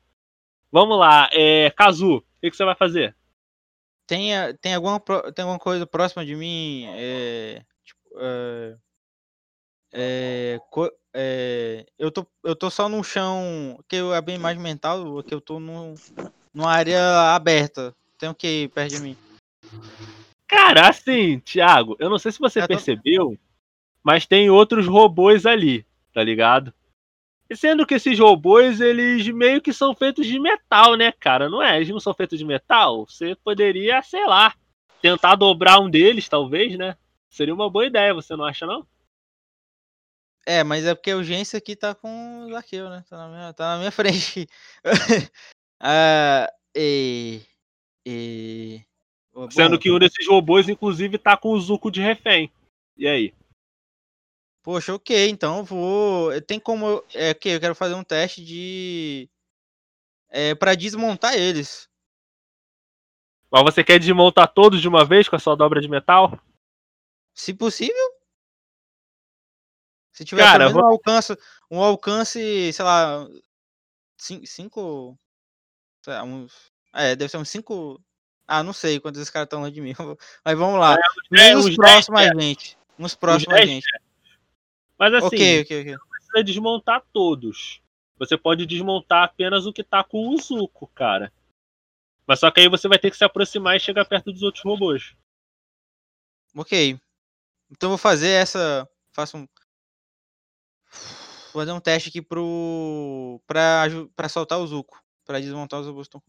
[0.72, 3.16] Vamos lá, é, Kazu, o que, que você vai fazer?
[4.08, 6.86] Tem, a- tem, alguma, tem alguma coisa próxima de mim?
[6.96, 8.76] É, tipo, é,
[9.92, 14.62] é, co- é, eu, tô, eu tô só no chão, que eu abri a imagem
[14.62, 15.96] mental, que eu tô num,
[16.54, 17.96] numa área aberta.
[18.18, 19.18] Tem o que perto de mim?
[20.48, 23.38] Cara, assim, Thiago, eu não sei se você tô- percebeu,
[24.04, 26.74] mas tem outros robôs ali, tá ligado?
[27.50, 31.50] E sendo que esses robôs, eles meio que são feitos de metal, né, cara?
[31.50, 31.76] Não é?
[31.76, 33.06] Eles não são feitos de metal?
[33.06, 34.54] Você poderia, sei lá,
[35.02, 36.96] tentar dobrar um deles, talvez, né?
[37.30, 38.86] Seria uma boa ideia, você não acha, não?
[40.46, 43.04] É, mas é porque a urgência aqui tá com o Zaqueu, né?
[43.08, 44.48] Tá na minha, tá na minha frente.
[45.80, 47.42] ah, e,
[48.06, 48.82] e...
[49.34, 52.52] Bom, Sendo que um desses robôs, inclusive, tá com o Zuko de refém.
[52.98, 53.34] E aí?
[54.64, 56.42] Poxa, ok, então eu vou.
[56.42, 57.04] Tem como.
[57.16, 59.30] É que eu quero fazer um teste de.
[60.30, 61.90] É, pra desmontar eles.
[63.50, 66.40] Mas você quer desmontar todos de uma vez com a sua dobra de metal?
[67.34, 68.21] Se possível.
[70.22, 71.36] Se tiver Cara, um alcance,
[71.72, 73.28] um alcance, sei lá,
[74.16, 75.18] cin- cinco,
[76.06, 78.00] sei lá, uns, é, deve ser uns cinco,
[78.46, 79.94] ah, não sei quantos esses caras estão longe de mim,
[80.46, 80.96] mas vamos lá,
[81.32, 83.88] uns uns próximos a gente, uns próximos a gente,
[84.96, 87.82] Mas assim, ok, ok, ok, precisa desmontar todos.
[88.20, 91.34] Você pode desmontar apenas o que tá com o Zuko, cara.
[92.28, 94.64] Mas só que aí você vai ter que se aproximar e chegar perto dos outros
[94.64, 95.16] robôs.
[96.56, 96.92] ok,
[97.72, 99.48] então eu vou fazer essa, faço um,
[101.52, 106.22] fazer um teste aqui pro, pra, pra soltar o Zuko, pra desmontar os robôs estão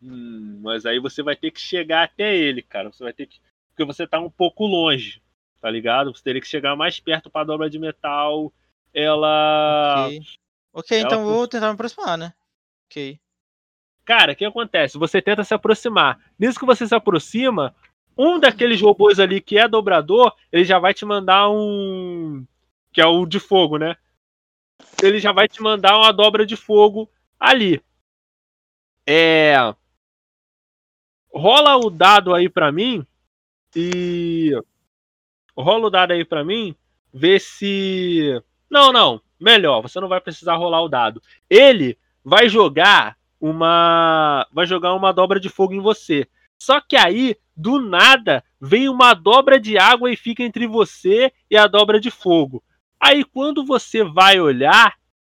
[0.00, 2.92] Hum, mas aí você vai ter que chegar até ele, cara.
[2.92, 3.40] Você vai ter que.
[3.70, 5.20] Porque você tá um pouco longe,
[5.60, 6.14] tá ligado?
[6.14, 8.52] Você teria que chegar mais perto pra dobra de metal.
[8.94, 10.06] Ela.
[10.06, 10.20] ok,
[10.72, 12.32] ok, ela então vou tentar me aproximar, né,
[12.86, 13.18] ok.
[14.04, 14.96] Cara, o que acontece?
[14.96, 16.18] Você tenta se aproximar.
[16.38, 17.74] Nisso que você se aproxima,
[18.16, 22.46] um daqueles robôs ali que é dobrador, ele já vai te mandar um.
[22.98, 23.96] Que é o de fogo, né?
[25.00, 27.08] Ele já vai te mandar uma dobra de fogo
[27.38, 27.80] ali.
[29.06, 29.54] É.
[31.32, 33.06] Rola o dado aí pra mim.
[33.76, 34.50] E.
[35.56, 36.74] Rola o dado aí pra mim.
[37.14, 38.42] Vê se.
[38.68, 39.22] Não, não.
[39.38, 41.22] Melhor, você não vai precisar rolar o dado.
[41.48, 46.26] Ele vai jogar uma vai jogar uma dobra de fogo em você.
[46.58, 51.56] Só que aí, do nada, vem uma dobra de água e fica entre você e
[51.56, 52.60] a dobra de fogo.
[53.00, 54.96] Aí quando você vai olhar,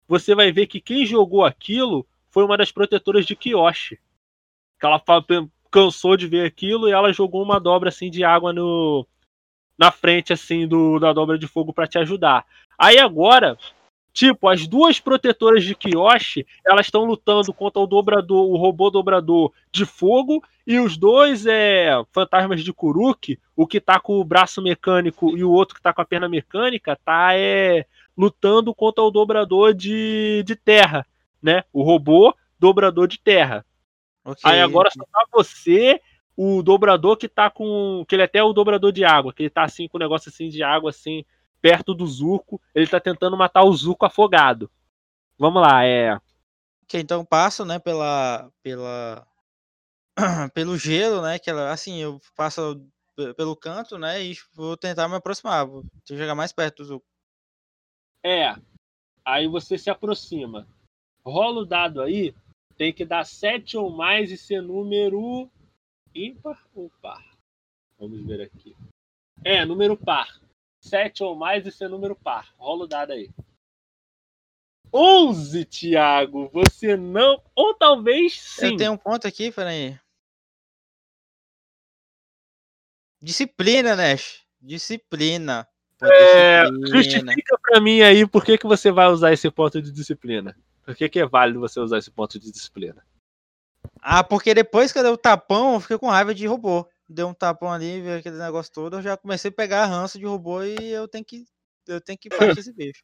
[0.09, 3.99] você vai ver que quem jogou aquilo foi uma das protetoras de Kiyoshi.
[4.79, 5.03] Que ela
[5.71, 9.07] cansou de ver aquilo e ela jogou uma dobra assim de água no
[9.79, 12.45] na frente assim do da dobra de fogo para te ajudar.
[12.79, 13.59] Aí agora,
[14.13, 19.53] tipo, as duas protetoras de Kiyoshi, elas estão lutando contra o dobrador, o robô dobrador
[19.71, 24.63] de fogo e os dois é fantasmas de Kuruk, o que tá com o braço
[24.63, 29.11] mecânico e o outro que tá com a perna mecânica, tá é lutando contra o
[29.11, 31.07] dobrador de, de terra,
[31.43, 31.65] né?
[31.73, 33.65] O robô dobrador de terra.
[34.25, 34.43] Ok.
[34.45, 36.01] Aí agora só tá você,
[36.37, 38.05] o dobrador que tá com.
[38.07, 40.29] Que ele até é o dobrador de água, que ele tá assim com um negócio
[40.29, 41.25] assim de água, assim,
[41.61, 42.61] perto do Zuko.
[42.75, 44.71] Ele tá tentando matar o Zuko afogado.
[45.39, 46.15] Vamos lá, é.
[46.85, 49.27] Ok, então eu passo, né, pela, pela,
[50.55, 52.85] pelo gelo, né, que ela, assim, eu passo
[53.17, 57.07] pe- pelo canto, né, e vou tentar me aproximar, vou chegar mais perto do Zuko.
[58.25, 58.55] É.
[59.25, 60.67] Aí você se aproxima.
[61.25, 62.35] Rola o dado aí.
[62.77, 65.51] Tem que dar 7 ou mais e ser número
[66.15, 67.25] ímpar ou par?
[67.99, 68.75] Vamos ver aqui.
[69.45, 70.41] É, número par.
[70.81, 72.53] 7 ou mais e ser número par.
[72.57, 73.31] Rola o dado aí.
[74.93, 76.51] 11, Thiago.
[76.53, 77.43] Você não.
[77.55, 78.73] Ou talvez sim.
[78.73, 79.99] Eu tenho um ponto aqui, peraí.
[83.23, 84.45] Disciplina, Nash.
[84.61, 85.69] Disciplina.
[86.03, 86.97] É, disciplina.
[86.97, 90.57] Justifica pra mim aí por que, que você vai usar esse ponto de disciplina.
[90.83, 93.05] Por que, que é válido você usar esse ponto de disciplina?
[94.01, 96.89] Ah, porque depois que eu dei o tapão, eu fiquei com raiva de robô.
[97.13, 100.25] Deu um tapão ali, veio aquele negócio todo, eu já comecei a pegar ranço de
[100.25, 101.45] robô e eu tenho que.
[101.89, 103.03] Eu tenho que partir esse bicho.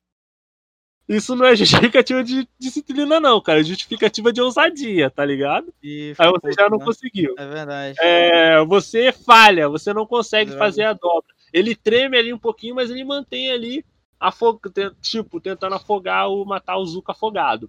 [1.09, 3.61] Isso não é justificativa de disciplina, não, cara.
[3.61, 5.75] É justificativa de ousadia, tá ligado?
[5.83, 6.85] E Aí você puto, já não né?
[6.85, 7.35] conseguiu.
[7.37, 7.97] É verdade.
[8.01, 10.65] É, você falha, você não consegue Droga.
[10.65, 11.35] fazer a dobra.
[11.53, 13.85] Ele treme ali um pouquinho, mas ele mantém ali,
[14.21, 14.61] afog...
[15.01, 17.69] tipo, tentando afogar ou matar o Zuko afogado.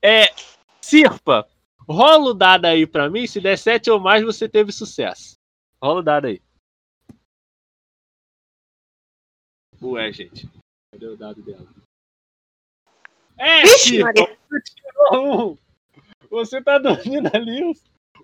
[0.00, 0.32] É,
[0.80, 1.48] Sirpa,
[1.88, 3.26] rola o dado aí pra mim.
[3.26, 5.36] Se der 7 ou mais, você teve sucesso.
[5.84, 6.40] Rola o dado aí.
[9.82, 10.48] Ué, gente.
[10.90, 11.68] Cadê o dado dela?
[13.36, 15.58] É, Vixe, você tirou um.
[16.30, 17.62] Você tá dormindo ali.
[17.62, 17.74] O,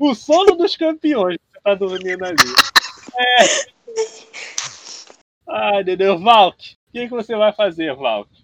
[0.00, 1.36] o sono dos campeões.
[1.52, 2.38] Você tá dormindo ali.
[3.18, 3.70] É.
[5.46, 6.18] Ai, entendeu?
[6.18, 8.42] Valk, o que, que você vai fazer, Valk?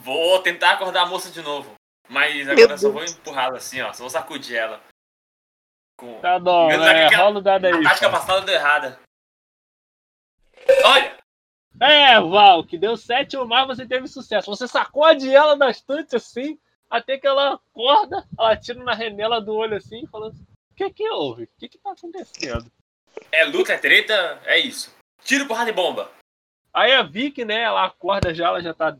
[0.00, 1.74] Vou tentar acordar a moça de novo.
[2.08, 3.92] Mas agora eu só vou empurrá-la assim, ó.
[3.92, 4.82] Só vou sacudir ela.
[6.00, 6.20] Com...
[6.20, 7.04] Tá bom, Menos né?
[7.06, 7.72] aquela- Rola o dado aí.
[7.74, 8.98] A tática passada deu errada.
[10.84, 11.18] Olha!
[11.80, 14.50] É, Valk, deu 7 ou mais, você teve sucesso.
[14.50, 16.58] Você sacode ela bastante assim,
[16.90, 20.34] até que ela acorda, ela tira na renela do olho assim, falando:
[20.72, 21.44] O que que houve?
[21.44, 22.70] O que que tá acontecendo?
[23.32, 24.94] É luta, é treta, é isso.
[25.24, 26.10] Tiro, porrada e bomba.
[26.72, 28.96] Aí a Vic, né, ela acorda já, ela já tá.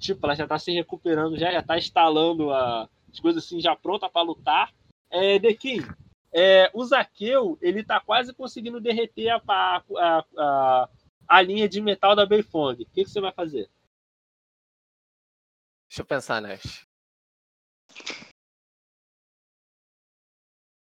[0.00, 3.76] Tipo, ela já tá se recuperando, já, já tá instalando a- as coisas assim, já
[3.76, 4.72] pronta pra lutar.
[5.10, 5.80] É, Dequim,
[6.32, 10.88] é, o Zaqueu, ele tá quase conseguindo derreter a, a, a,
[11.28, 12.82] a linha de metal da Beifong.
[12.82, 13.68] O que, que você vai fazer?
[15.88, 16.86] Deixa eu pensar, Nash.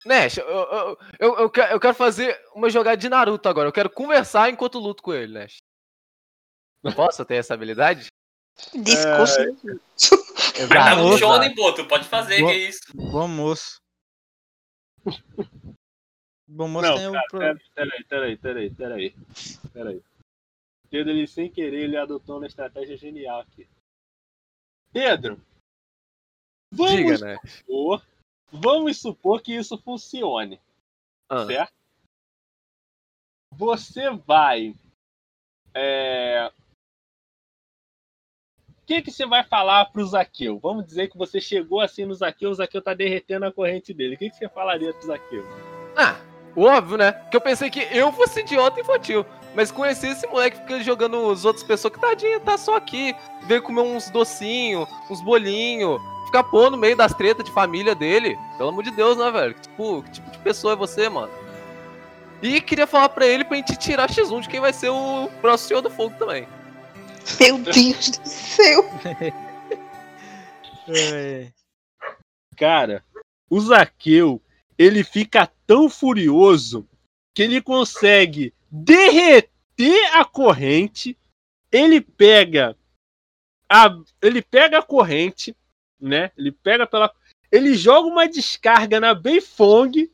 [0.05, 3.67] Nash, eu, eu, eu, eu, quero, eu quero fazer uma jogada de Naruto agora.
[3.67, 5.57] Eu quero conversar enquanto luto com ele, Nash.
[6.83, 8.07] Não posso ter essa habilidade?
[8.75, 9.37] Discurso.
[10.59, 11.17] Mas tá no Exato.
[11.17, 12.51] Shonen, pô, tu pode fazer, Boa.
[12.51, 12.81] que é isso.
[12.93, 13.81] Bom moço.
[16.47, 17.11] Bom moço Não, tem o.
[17.29, 17.39] pro-
[17.73, 19.15] peraí, peraí, peraí, peraí.
[19.73, 20.03] Peraí.
[20.89, 23.67] Pedro, ele sem querer, ele adotou uma estratégia genial aqui.
[24.91, 25.41] Pedro,
[26.73, 27.59] vamos Diga, Nash.
[27.59, 28.05] supor,
[28.51, 30.59] vamos supor que isso funcione,
[31.29, 31.73] Ah, certo?
[33.53, 34.75] Você vai.
[35.73, 36.51] É...
[38.91, 40.59] O que, que você vai falar pro Zaqueu?
[40.61, 44.15] Vamos dizer que você chegou assim no Zaqueu, o Zaqueu tá derretendo a corrente dele.
[44.15, 45.45] O que, que você falaria pro Zaqueu?
[45.95, 46.17] Ah,
[46.57, 47.13] óbvio, né?
[47.31, 49.25] Que eu pensei que eu fosse idiota infantil.
[49.55, 53.15] Mas conheci esse moleque que fica jogando os outras pessoas que tadinha, tá só aqui.
[53.43, 56.01] Veio comer uns docinhos, uns bolinhos.
[56.25, 58.37] Ficar pô no meio das tretas de família dele.
[58.57, 59.53] Pelo amor de Deus, né, velho?
[59.53, 61.31] Tipo, que tipo de pessoa é você, mano?
[62.41, 65.69] E queria falar pra ele pra gente tirar X1 de quem vai ser o próximo
[65.69, 66.45] Senhor do Fogo também.
[67.39, 68.83] Meu Deus do céu.
[70.93, 71.53] É.
[72.57, 73.05] Cara,
[73.49, 74.41] o Zaqueu,
[74.77, 76.87] ele fica tão furioso
[77.33, 81.17] que ele consegue derreter a corrente.
[81.71, 82.75] Ele pega
[83.69, 85.55] a, ele pega a corrente,
[85.99, 86.31] né?
[86.37, 87.13] Ele pega pela
[87.51, 90.09] ele joga uma descarga na Beifong,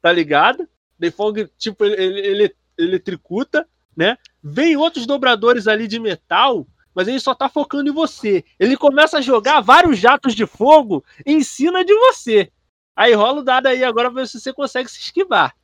[0.00, 0.68] tá ligado?
[0.98, 4.18] Beifong, tipo, ele, ele, ele eletricuta, né?
[4.42, 8.44] Vem outros dobradores ali de metal, mas ele só tá focando em você.
[8.58, 12.50] Ele começa a jogar vários jatos de fogo em cima de você.
[12.94, 15.54] Aí rola o dado aí agora pra ver se você consegue se esquivar.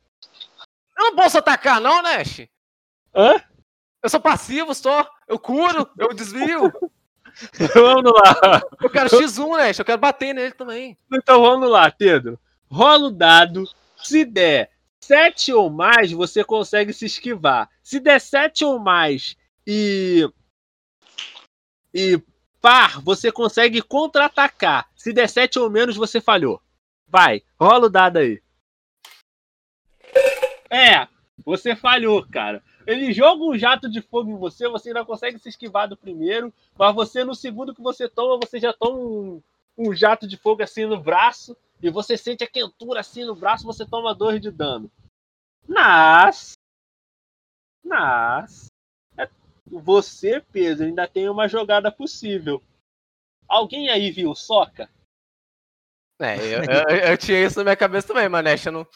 [0.97, 2.47] Eu não posso atacar, não, Nash.
[3.15, 3.35] Hã?
[4.01, 5.07] Eu sou passivo só.
[5.27, 6.71] Eu curo, eu desvio.
[7.73, 8.61] vamos lá.
[8.81, 9.79] Eu quero X1, Nash.
[9.79, 10.97] Eu quero bater nele também.
[11.13, 12.39] Então vamos lá, Pedro.
[12.69, 13.63] Rola o dado.
[13.97, 17.69] Se der 7 ou mais, você consegue se esquivar.
[17.89, 20.31] Se der 7 ou mais e.
[21.91, 22.21] E
[22.61, 24.87] par, você consegue contra-atacar.
[24.95, 26.61] Se der 7 ou menos, você falhou.
[27.07, 28.43] Vai, rola o dado aí.
[30.69, 31.07] É,
[31.43, 32.61] você falhou, cara.
[32.85, 36.53] Ele joga um jato de fogo em você, você ainda consegue se esquivar do primeiro,
[36.77, 39.41] mas você, no segundo que você toma, você já toma um,
[39.75, 43.65] um jato de fogo assim no braço, e você sente a quentura assim no braço,
[43.65, 44.91] você toma dois de dano.
[45.67, 46.58] Mas.
[47.83, 48.67] Mas.
[49.17, 49.29] é-
[49.67, 52.61] Você, Pedro, ainda tem uma jogada possível.
[53.47, 54.89] Alguém aí viu Soca?
[56.21, 58.87] É, eu, eu- eu tinha isso na minha cabeça também, mas Nash, eu não,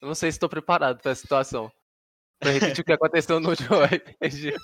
[0.00, 1.72] eu não sei se estou preparado pra essa situação.
[2.38, 4.54] Pra repetir o que aconteceu no último RPG.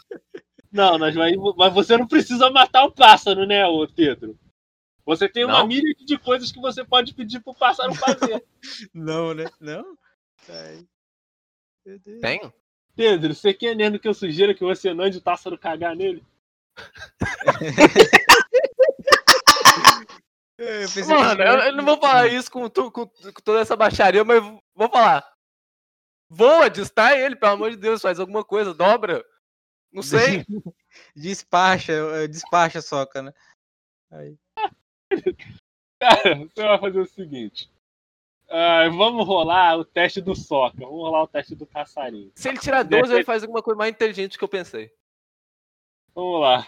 [0.70, 4.38] Não, vai, mas você não precisa matar o pássaro, né, ô Pedro?
[5.04, 8.44] Você tem uma milha de coisas que você pode pedir pro pássaro fazer.
[8.94, 9.44] Não, né?
[9.60, 9.98] Não?
[10.48, 10.86] Ai.
[11.84, 12.20] Meu Deus.
[12.20, 12.52] Tenho?
[12.96, 16.24] Pedro, você querendo que eu sugira que você não ande o pássaro cagar nele?
[20.56, 23.42] Eu pensei que Mano, você- eu, eu não vou falar isso com, tu- com- com
[23.44, 24.40] toda essa baixaria, mas
[24.74, 25.28] vou falar.
[26.28, 29.24] Voa, distrai ele, pelo amor de Deus, faz alguma coisa, dobra.
[29.92, 30.44] Não sei.
[31.16, 33.32] Despacha, eh, despacha, soca, né?
[34.12, 34.36] Aí.
[36.00, 37.68] Cara, você vai fazer o seguinte.
[38.48, 40.78] Ah, vamos rolar o teste do Soca.
[40.78, 42.30] Vamos rolar o teste do passarinho.
[42.34, 44.90] Se ele tirar 12, ele faz alguma coisa mais inteligente do que eu pensei.
[46.14, 46.66] Vamos lá.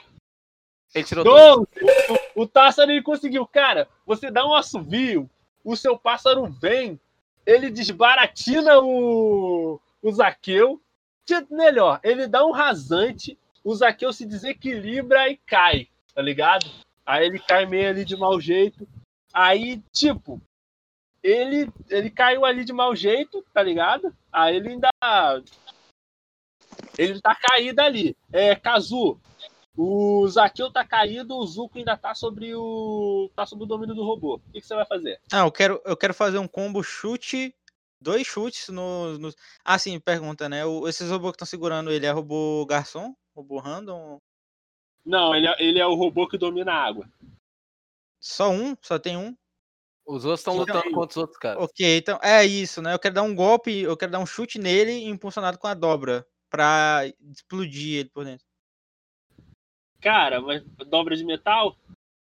[0.95, 1.67] Ele tirou 12.
[1.77, 2.23] 12!
[2.37, 3.47] O, o pássaro conseguiu.
[3.47, 5.29] Cara, você dá um assovio,
[5.65, 6.99] o seu pássaro vem,
[7.45, 10.81] ele desbaratina o, o Zaqueu.
[11.51, 16.71] Melhor, ele dá um rasante, o Zaqueu se desequilibra e cai, tá ligado?
[17.05, 18.87] Aí ele cai meio ali de mau jeito.
[19.33, 20.41] Aí, tipo,
[21.27, 24.15] ele, ele caiu ali de mau jeito, tá ligado?
[24.33, 24.89] Aí ele ainda.
[26.97, 28.17] Ele tá caído ali.
[28.33, 29.21] É, Kazu,
[29.77, 33.29] o Zaqueu tá caído, o Zuko ainda tá sobre o.
[33.35, 34.37] tá sob o domínio do robô.
[34.37, 35.21] O que, que você vai fazer?
[35.33, 37.53] Ah, eu quero, eu quero fazer um combo chute,
[38.01, 39.19] dois chutes no.
[39.19, 39.35] no...
[39.65, 40.65] Ah, sim, pergunta, né?
[40.65, 43.15] O, esses robôs que estão segurando ele é robô garçom?
[43.35, 44.19] Robô random?
[45.05, 47.09] Não, ele é, ele é o robô que domina a água.
[48.21, 48.77] Só um?
[48.81, 49.37] Só tem um?
[50.07, 51.63] Os outros estão Então, lutando contra os outros caras.
[51.65, 52.95] Ok, então é isso, né?
[52.95, 56.25] Eu quero dar um golpe, eu quero dar um chute nele impulsionado com a dobra
[56.49, 57.03] pra
[57.33, 58.47] explodir ele por dentro.
[60.01, 61.77] Cara, mas dobra de metal?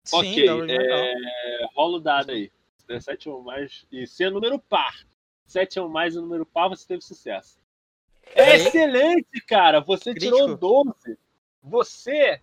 [0.04, 0.46] Sim, ok.
[0.46, 0.98] dobra de metal.
[0.98, 2.50] é, rola o dado aí.
[2.76, 3.86] Se der 7 ou mais.
[3.92, 5.06] E se é número par.
[5.46, 7.60] 7 ou mais e número par, você teve sucesso.
[8.34, 9.80] É excelente, cara.
[9.80, 10.36] Você Crítico.
[10.36, 11.18] tirou 12.
[11.62, 12.40] Você,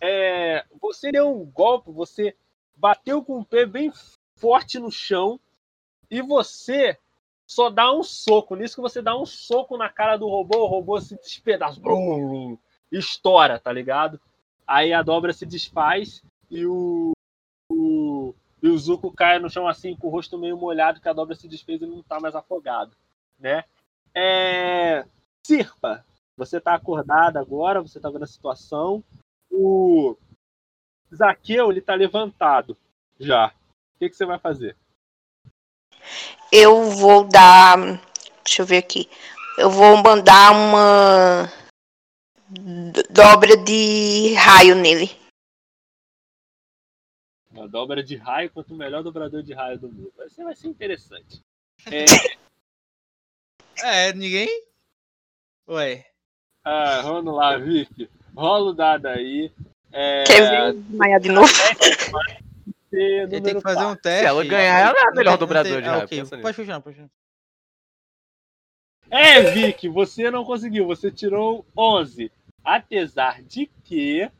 [0.00, 2.36] é, você deu um golpe, você
[2.76, 3.90] bateu com o pé bem
[4.38, 5.38] forte no chão
[6.10, 6.98] e você
[7.46, 8.54] só dá um soco.
[8.54, 11.80] Nisso que você dá um soco na cara do robô, o robô se despedaça.
[11.80, 12.58] Brum,
[12.90, 14.20] estoura, tá ligado?
[14.66, 17.12] Aí a dobra se desfaz e o,
[17.70, 21.12] o, e o Zuko cai no chão assim, com o rosto meio molhado, que a
[21.12, 22.94] dobra se desfez e não tá mais afogado,
[23.38, 23.64] né?
[24.14, 25.06] É...
[25.42, 26.04] Sirpa,
[26.36, 29.02] você tá acordada agora, você tá vendo a situação.
[29.50, 30.16] O
[31.14, 32.76] Zaqueu, ele tá levantado
[33.18, 33.52] já.
[33.98, 34.76] O que, que você vai fazer?
[36.52, 37.76] Eu vou dar.
[38.44, 39.10] Deixa eu ver aqui.
[39.58, 41.52] Eu vou mandar uma
[43.10, 45.10] dobra de raio nele.
[47.50, 50.12] Uma dobra de raio contra o melhor dobrador de raio do mundo.
[50.16, 51.42] Vai ser, vai ser interessante.
[51.90, 52.04] É,
[53.82, 54.64] É, ninguém?
[55.68, 56.06] Ué.
[56.62, 58.08] ah, vamos lá, Vic.
[58.32, 59.52] Rola o dado aí.
[59.90, 61.48] É, Quer ver desmaiar de novo?
[62.90, 64.20] Ele tem que fazer um teste.
[64.20, 66.38] Se ela ganhar, ela é a melhor tem- dobrador não tem- de ah.
[66.38, 67.10] Pode continuar, pode continuar.
[69.10, 70.86] É, Vic, você não conseguiu.
[70.86, 72.30] Você tirou 11.
[72.64, 74.30] Apesar de que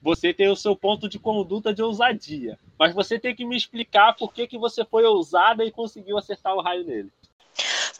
[0.00, 2.58] você tem o seu ponto de conduta de ousadia.
[2.78, 6.54] Mas você tem que me explicar por que, que você foi ousada e conseguiu acertar
[6.54, 7.12] o raio nele.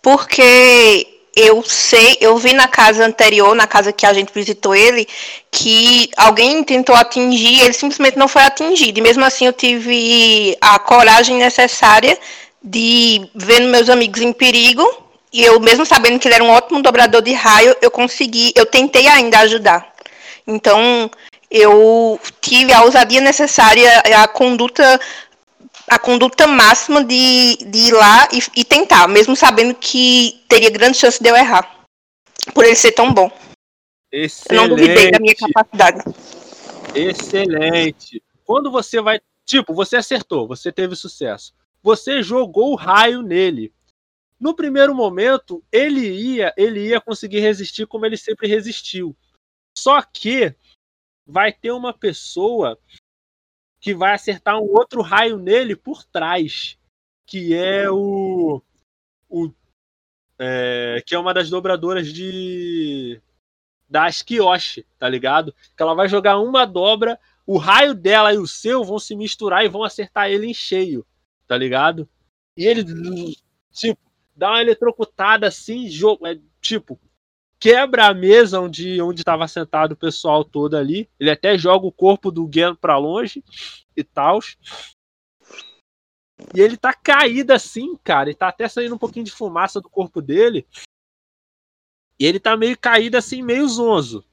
[0.00, 5.06] Porque eu sei, eu vi na casa anterior, na casa que a gente visitou ele,
[5.52, 8.98] que alguém tentou atingir, ele simplesmente não foi atingido.
[8.98, 12.18] E mesmo assim eu tive a coragem necessária
[12.60, 14.84] de ver meus amigos em perigo.
[15.32, 18.66] E eu, mesmo sabendo que ele era um ótimo dobrador de raio, eu consegui, eu
[18.66, 19.94] tentei ainda ajudar.
[20.44, 21.08] Então,
[21.48, 25.00] eu tive a ousadia necessária, a conduta
[25.88, 30.96] a conduta máxima de, de ir lá e, e tentar, mesmo sabendo que teria grande
[30.96, 31.86] chance de eu errar.
[32.54, 33.30] Por ele ser tão bom.
[34.10, 36.02] Eu não duvidei da minha capacidade.
[36.94, 38.22] Excelente.
[38.44, 39.20] Quando você vai.
[39.44, 41.54] Tipo, você acertou, você teve sucesso.
[41.82, 43.72] Você jogou o raio nele.
[44.38, 49.16] No primeiro momento, ele ia, ele ia conseguir resistir como ele sempre resistiu.
[49.76, 50.54] Só que
[51.26, 52.78] vai ter uma pessoa
[53.80, 56.78] que vai acertar um outro raio nele por trás,
[57.26, 58.62] que é o,
[59.28, 59.52] o
[60.38, 63.20] é, que é uma das dobradoras de
[63.88, 65.54] da Askioshi, tá ligado?
[65.76, 69.64] Que ela vai jogar uma dobra, o raio dela e o seu vão se misturar
[69.64, 71.06] e vão acertar ele em cheio,
[71.46, 72.06] tá ligado?
[72.54, 72.84] E ele,
[73.72, 74.00] tipo,
[74.36, 77.00] dá uma eletrocutada assim, jogo, é, tipo,
[77.60, 81.08] quebra a mesa onde onde estava sentado o pessoal todo ali.
[81.18, 83.44] Ele até joga o corpo do Gen pra longe
[83.96, 84.38] e tal.
[86.54, 88.30] E ele tá caído assim, cara.
[88.30, 90.66] E tá até saindo um pouquinho de fumaça do corpo dele.
[92.18, 94.24] E ele tá meio caído assim, meio zonzo.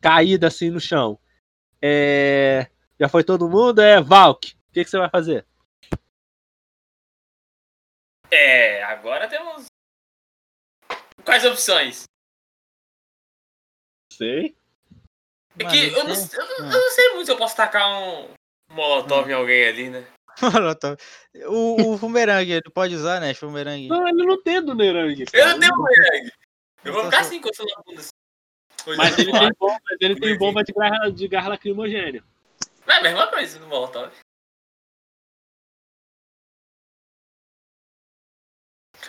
[0.00, 1.18] Caído assim no chão.
[1.82, 2.70] É...
[2.98, 3.80] Já foi todo mundo?
[3.80, 4.52] É, Valk.
[4.52, 5.46] O que, que você vai fazer?
[8.30, 9.67] É, agora temos.
[11.28, 12.04] Quais opções?
[14.10, 14.56] Sei.
[15.58, 16.72] É que eu não, eu, não, Ah.
[16.72, 18.30] eu não sei muito se eu posso tacar um
[18.70, 20.06] molotov em alguém ali, né?
[20.40, 20.96] Molotov.
[21.48, 23.34] o, o bumerangue, ele pode usar, né?
[23.34, 23.88] Bumerangue.
[23.88, 25.26] Não, ele não tem do Nerangue.
[25.30, 26.32] Eu não tenho bumerangue.
[26.82, 28.96] Eu vou ficar assim, encostando na bunda assim.
[28.96, 32.24] Mas ele tem bomba, mas ele tem bomba de garra, de garra lacrimogênea.
[32.86, 34.10] Não é a mesma coisa no molotov.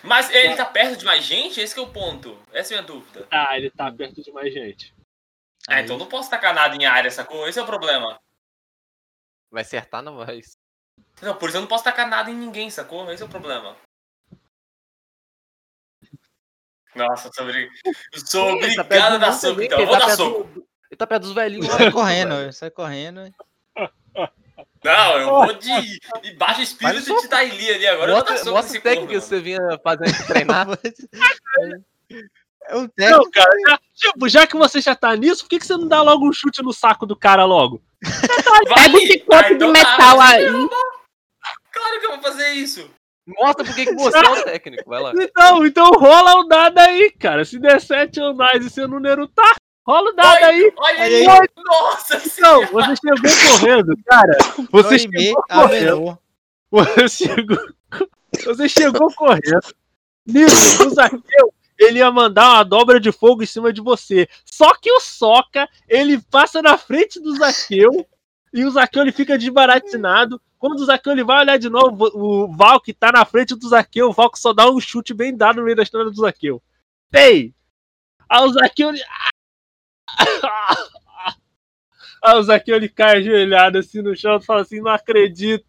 [0.04, 1.60] Mas ele tá perto de mais gente?
[1.60, 2.38] Esse que é o ponto.
[2.52, 3.28] Essa é a minha dúvida.
[3.32, 4.94] Ah, ele tá perto de mais gente.
[5.68, 7.48] Ah, Aí- então eu não posso tacar nada em área, sacou?
[7.48, 8.20] Esse é o problema.
[9.52, 10.58] Vai acertar na voz.
[11.22, 13.12] Não, por isso eu não posso tacar nada em ninguém, sacou?
[13.12, 13.76] Esse é o problema.
[16.96, 17.70] Nossa, eu sou, obri...
[18.14, 19.80] eu sou tá obrigado a dar soco, então.
[19.80, 20.44] Eu vou tá dar perto soco.
[20.46, 21.68] do- Ele tá perto dos velhinhos.
[21.68, 23.34] lá, Sai correndo, sai correndo.
[24.84, 28.12] Não, eu vou de, de baixo espírito de Taili ali agora.
[28.12, 30.68] eu vou dar Mostra, mostra técnicas corno, que você vinha fazendo treinar.
[32.68, 33.24] É um técnico.
[33.24, 35.88] Não, cara, já, tipo, já que você já tá nisso, por que, que você não
[35.88, 37.82] dá logo um chute no saco do cara logo?
[38.00, 40.46] Pega o chicote de metal aí.
[41.72, 42.88] Claro que eu vou fazer isso.
[43.26, 44.90] Mostra por que que você é o técnico.
[44.90, 45.14] Vai lá.
[45.20, 47.44] Então, então rola o dado aí, cara.
[47.44, 49.56] Se der 7 ou mais e você não nerutar,
[49.90, 50.74] rola o dado aí.
[50.78, 51.28] Olha aí.
[51.28, 51.48] aí.
[51.58, 52.68] Nossa Então, senhora.
[52.68, 54.38] você chegou correndo, cara.
[54.72, 56.20] Você chegou correndo.
[56.72, 57.58] Você chegou,
[58.46, 59.74] você chegou correndo.
[60.26, 64.28] Nisso, o Zaqueu, ele ia mandar uma dobra de fogo em cima de você.
[64.46, 68.06] Só que o Soca, ele passa na frente do Zaqueu
[68.54, 70.40] e o Zaqueu ele fica desbaratinado.
[70.60, 74.10] Quando o Zaqueu ele vai olhar de novo, o Valk tá na frente do Zaqueu,
[74.10, 76.62] o Valk só dá um chute bem dado no meio da estrada do Zaqueu.
[77.10, 77.56] Tem!
[78.30, 79.02] Aí o Zaqueu ele.
[82.24, 85.66] Aí o Zaqueu ele cai ajoelhado assim no chão e fala assim: não acredito.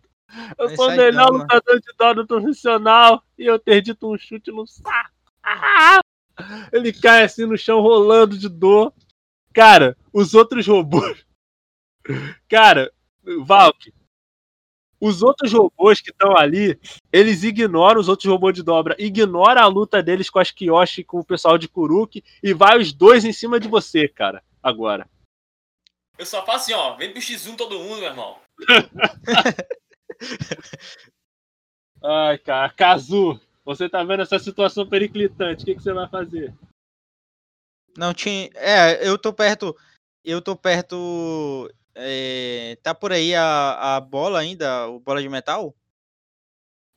[0.59, 4.17] Eu Vai sou o melhor lutador de dó do profissional e eu ter dito um
[4.17, 5.11] chute no saco.
[6.73, 8.95] Ele cai assim no chão rolando de dor.
[9.53, 11.27] Cara, os outros robôs.
[12.49, 12.93] Cara,
[13.45, 13.93] Valk.
[15.01, 16.79] Os outros robôs que estão ali,
[17.11, 21.05] eles ignoram os outros robôs de dobra, ignora a luta deles com as Kyoshi e
[21.05, 24.43] com o pessoal de Kuruki e vai os dois em cima de você, cara.
[24.63, 25.09] Agora.
[26.19, 26.97] Eu só faço assim, ó.
[26.97, 28.37] Vem pro X1 todo mundo, meu irmão.
[32.05, 36.55] Ai, cara, Kazu, você tá vendo essa situação periclitante, o que, que você vai fazer?
[37.97, 38.51] Não tinha.
[38.55, 39.77] É, eu tô perto.
[40.25, 41.71] Eu tô perto.
[41.95, 45.75] É, tá por aí a, a bola ainda, o bola de metal?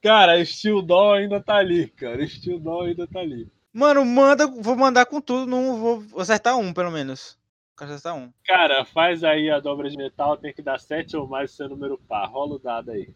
[0.01, 2.27] Cara, Steel Doll ainda tá ali, cara.
[2.27, 3.49] Steel Doll ainda tá ali.
[3.71, 7.39] Mano, manda, vou mandar com tudo, não vou acertar um, pelo menos.
[7.77, 8.31] Acertar um.
[8.45, 11.97] Cara, faz aí a dobra de metal, tem que dar 7 ou mais seu número
[11.97, 12.29] par.
[12.29, 13.13] Rola o dado aí.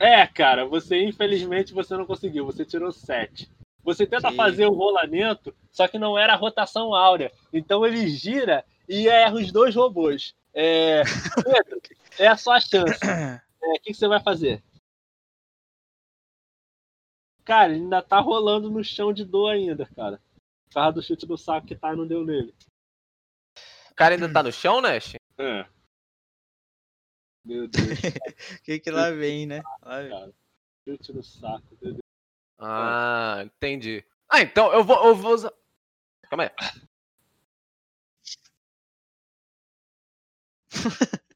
[0.00, 3.50] É, cara, você infelizmente você não conseguiu, você tirou 7.
[3.88, 7.32] Você tenta Que- fazer o rolamento, só que não era a rotação áurea.
[7.50, 10.34] Então ele gira e erra os dois robôs.
[10.52, 11.02] É,
[11.64, 11.80] Pedro,
[12.18, 12.98] é a sua chance.
[13.60, 14.62] É, O que, que você vai fazer?
[17.44, 20.20] Cara, ele ainda tá rolando no chão de dor ainda, cara.
[20.66, 22.54] Por causa do chute do saco que tá não deu nele.
[23.90, 25.14] O cara ainda tá no chão, Nash?
[25.38, 25.66] É.
[27.44, 27.88] Meu Deus,
[28.62, 29.60] que que lá vem, né?
[29.82, 30.34] Lá vem.
[30.84, 31.66] chute no saco.
[31.82, 32.07] Meu Deus.
[32.58, 34.04] Ah, entendi.
[34.28, 35.52] Ah, então eu vou, eu vou usar.
[36.28, 36.50] Calma aí.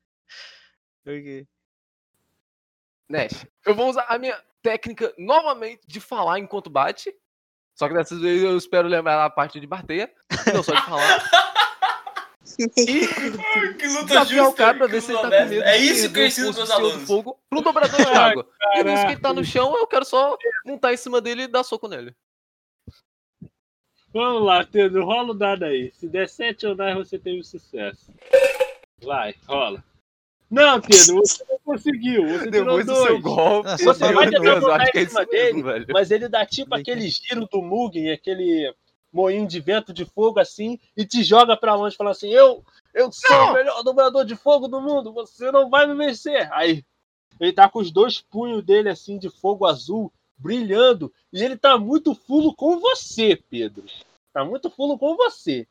[1.05, 1.47] Quê?
[3.09, 7.15] Nash, eu vou usar a minha técnica novamente de falar enquanto bate.
[7.75, 10.13] Só que dessa vez eu espero lembrar a parte de bateia.
[10.47, 11.03] e Não só de falar.
[12.57, 14.57] Que luta desafiar o justa.
[14.57, 16.69] cara pra ver se ele tá com medo É isso que eu o ensino pros
[16.69, 17.07] Senhor do alunos.
[17.07, 18.47] fogo pro dobrador de água.
[18.75, 21.47] E nisso que ele tá no chão, eu quero só montar em cima dele e
[21.49, 22.15] dar soco nele.
[24.15, 25.91] Vamos lá, Pedro, rola o dado aí.
[25.99, 28.13] Se der 7 ou mais, você teve sucesso.
[29.03, 29.83] Vai, rola.
[30.51, 32.27] Não, Pedro, você não conseguiu.
[32.29, 33.23] Você Depois tirou do seu dois.
[33.23, 33.71] golpe.
[33.85, 35.87] Você vai tentar eu botar acho que é em isso cima dele, velho.
[35.91, 38.75] mas ele dá tipo aquele giro do Mugen, aquele
[39.13, 43.13] moinho de vento de fogo assim, e te joga pra longe, falando assim: Eu, eu
[43.13, 46.51] sou o melhor dobrador de fogo do mundo, você não vai me vencer.
[46.53, 46.85] Aí,
[47.39, 51.77] ele tá com os dois punhos dele assim de fogo azul, brilhando, e ele tá
[51.77, 53.85] muito fulo com você, Pedro.
[54.33, 55.69] Tá muito fulo com você.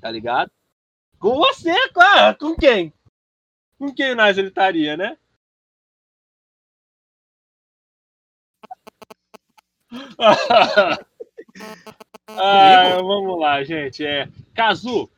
[0.00, 0.50] Tá ligado?
[1.18, 2.38] Com você, claro.
[2.38, 2.92] Com quem?
[3.78, 5.18] Com quem mais ele estaria, né?
[12.28, 14.04] ah, vamos lá, gente.
[14.04, 14.28] É.
[14.54, 15.10] Kazu.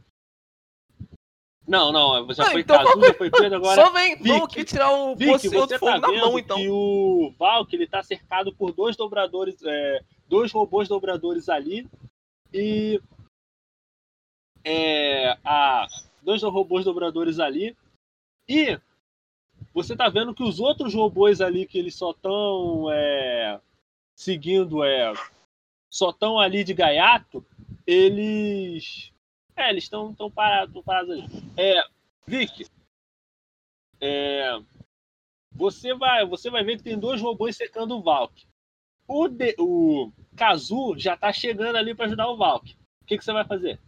[1.67, 3.75] Não, não, já Ah, foi então Kazu, já foi Pedro, agora.
[3.85, 6.57] Só vem, Vicky, vamos aqui tirar o Vicky, você tá na vendo mão, então.
[6.57, 11.87] que o Valk ele tá cercado por dois dobradores, é, dois robôs dobradores ali
[12.55, 12.99] e
[14.65, 15.87] é, a,
[16.23, 17.77] dois robôs dobradores ali
[18.49, 18.79] e
[19.75, 22.87] você tá vendo que os outros robôs ali que eles só estão
[24.15, 25.13] seguindo é
[25.91, 27.45] só estão ali de gaiato
[27.87, 29.11] eles
[29.57, 31.27] é, eles estão tão parados, tão parados ali.
[31.57, 31.83] É,
[32.27, 32.67] Vic,
[34.01, 34.59] é,
[35.51, 38.47] você vai, você vai ver que tem dois robôs secando o Valk.
[39.09, 42.77] O, de, o Kazu já tá chegando ali para ajudar o Valk.
[43.03, 43.81] O que, que você vai fazer?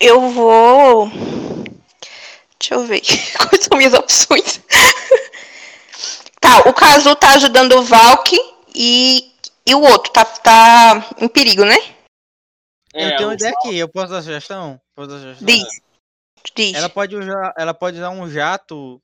[0.00, 1.08] Eu vou.
[2.58, 3.00] Deixa eu ver.
[3.48, 4.60] Quais são minhas opções?
[6.40, 8.36] tá, o Kazu tá ajudando o Valk
[8.74, 9.32] e,
[9.68, 11.76] e o outro tá, tá em perigo, né?
[12.94, 14.80] Eu É, tenho o uma ideia aqui, eu posso dar sugestão?
[14.94, 15.46] Posso dar sugestão?
[15.46, 15.80] Diz.
[16.54, 16.74] Diz.
[16.74, 19.02] Ela pode usar, ela pode usar um jato,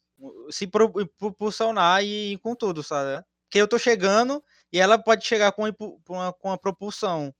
[0.50, 3.22] se pro- propulsionar e ir com tudo, sabe?
[3.44, 4.42] Porque eu tô chegando
[4.72, 6.00] e ela pode chegar com, impu-
[6.38, 7.34] com, propulsão.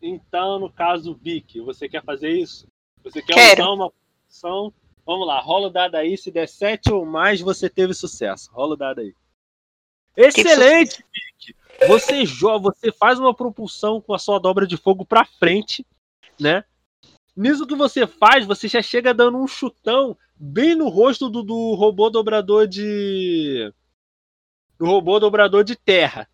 [0.00, 2.68] Então, no caso, Vic, você quer fazer isso?
[3.02, 3.62] Você quer Quero.
[3.62, 3.92] usar uma
[4.26, 4.72] função?
[5.06, 6.16] Vamos lá, rola o dado aí.
[6.16, 8.50] Se der 7 ou mais, você teve sucesso.
[8.52, 9.14] Rola o dado aí.
[10.16, 11.56] Excelente, Vic!
[11.88, 15.84] Você joga, você faz uma propulsão com a sua dobra de fogo pra frente,
[16.40, 16.64] né?
[17.36, 21.74] Nisso que você faz, você já chega dando um chutão bem no rosto do, do
[21.74, 23.72] robô dobrador de.
[24.78, 26.28] Do robô dobrador de terra.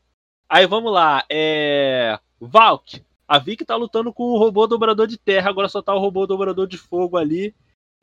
[0.48, 2.18] Aí vamos lá, é.
[2.40, 6.00] Valk, a Vic tá lutando com o robô dobrador de terra, agora só tá o
[6.00, 7.54] robô dobrador de fogo ali.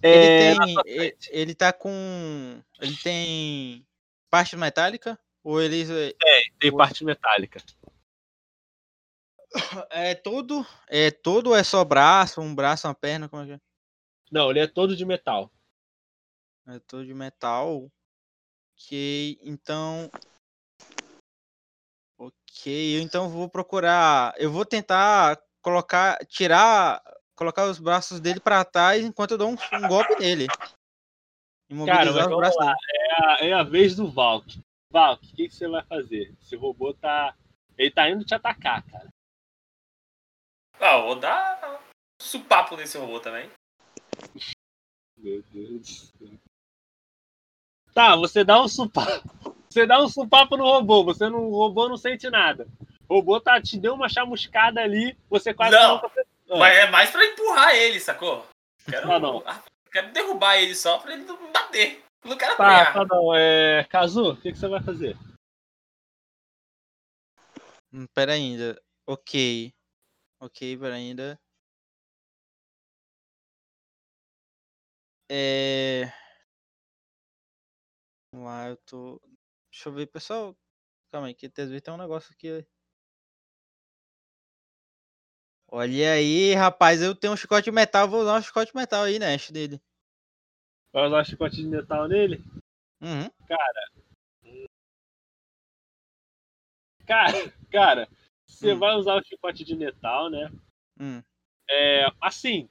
[0.01, 1.13] É, Ele tem.
[1.31, 2.61] Ele tá com.
[2.79, 3.85] Ele tem.
[4.29, 5.19] parte metálica?
[5.47, 5.89] Ou eles.
[5.89, 6.11] é,
[6.59, 7.63] Tem parte metálica.
[9.89, 10.67] É todo.
[10.89, 13.29] É todo ou é só braço, um braço, uma perna?
[13.29, 13.59] Como é que é?
[14.29, 15.49] Não, ele é todo de metal.
[16.67, 17.89] É todo de metal.
[18.75, 20.11] Ok, então.
[22.19, 24.33] Ok, eu então vou procurar.
[24.37, 26.17] Eu vou tentar colocar.
[26.25, 27.01] Tirar.
[27.37, 30.47] Colocar os braços dele pra trás enquanto eu dou um, um golpe nele.
[31.85, 32.75] Cara, mas vamos lá.
[32.93, 34.66] É a, é a vez do Valk.
[34.91, 36.33] Valk, o que, que você vai fazer?
[36.41, 37.35] Esse robô tá.
[37.77, 39.07] Ele tá indo te atacar, cara.
[40.79, 41.81] Ah, eu vou dar
[42.21, 43.49] supapo nesse robô também.
[45.17, 45.85] Meu Deus do
[46.27, 46.37] céu.
[47.93, 49.27] Tá, você dá um supapo.
[49.69, 51.03] Você dá um supapo no robô.
[51.03, 52.65] Você não, o robô não sente nada.
[53.07, 55.15] O robô tá, te deu uma chamuscada ali.
[55.29, 55.99] Você quase Não.
[56.09, 58.47] fez- Ah, Mas é mais pra empurrar ele, sacou?
[58.89, 59.43] Quero, Ah, não.
[59.91, 62.01] quero derrubar ele só pra ele não bater.
[62.27, 62.93] Não quero Tá, apanhar.
[62.93, 63.33] tá não.
[63.33, 63.85] É.
[63.85, 65.17] Kazu, o que, que você vai fazer?
[67.93, 68.81] Hum, Pera ainda.
[69.07, 69.73] Ok.
[70.41, 71.39] Ok, pera ainda.
[75.29, 76.11] É.
[78.33, 79.21] Vamos lá, eu tô.
[79.71, 80.55] Deixa eu ver, pessoal.
[81.09, 82.65] Calma aí, que às vezes tem um negócio aqui.
[85.69, 89.03] Olha aí, rapaz, eu tenho um chicote de metal, vou usar um chicote de metal
[89.03, 89.35] aí, né?
[89.51, 89.81] dele.
[90.97, 92.43] Vai usar chicote de metal nele?
[92.99, 93.29] Uhum.
[97.05, 98.07] Cara, cara,
[98.47, 98.79] você Hum.
[98.79, 100.51] vai usar o chicote de metal, né?
[100.99, 101.21] Hum.
[101.69, 102.67] É, assim,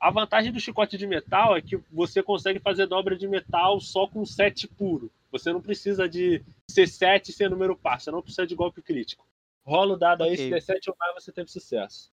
[0.00, 4.08] a vantagem do chicote de metal é que você consegue fazer dobra de metal só
[4.08, 5.08] com 7 puro.
[5.30, 8.82] Você não precisa de ser 7 e ser número par, você não precisa de golpe
[8.82, 9.24] crítico.
[9.64, 10.38] Rola o dado aí, Ok.
[10.38, 12.12] se der 7 ou mais, você teve sucesso.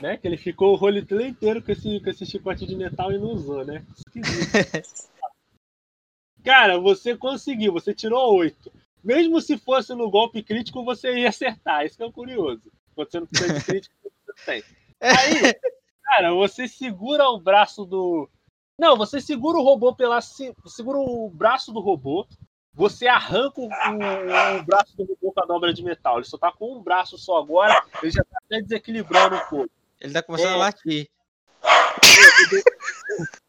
[0.00, 0.16] Né?
[0.16, 3.28] Que ele ficou o roleplay inteiro com esse, com esse chicote de metal e não
[3.32, 3.84] usou, né?
[3.96, 4.50] Esquisito.
[6.44, 8.70] Cara, você conseguiu, você tirou 8.
[9.02, 11.84] Mesmo se fosse no golpe crítico, você ia acertar.
[11.84, 12.62] Isso que é curioso.
[12.94, 13.94] Quando você não precisa de crítico,
[14.26, 14.62] você tem.
[15.00, 15.54] Aí,
[16.02, 18.28] cara, você segura o braço do.
[18.78, 20.20] Não, você segura o robô pela.
[20.20, 22.26] Segura o braço do robô.
[22.74, 26.16] Você arranca o, o- o braço do robô com a dobra de metal.
[26.16, 27.84] Ele só tá com um braço só agora.
[28.02, 29.70] Ele já tá até desequilibrando um pouco.
[30.04, 30.52] Ele tá começando É.
[30.52, 31.08] a latir.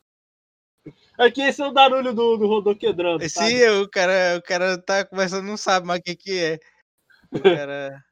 [1.17, 3.21] Aqui esse é o barulho do, do robô quebrando.
[3.23, 3.69] Sim, sabe?
[3.71, 6.59] o cara, o cara tá começando, não sabe mais o que que é.
[7.29, 8.05] O cara...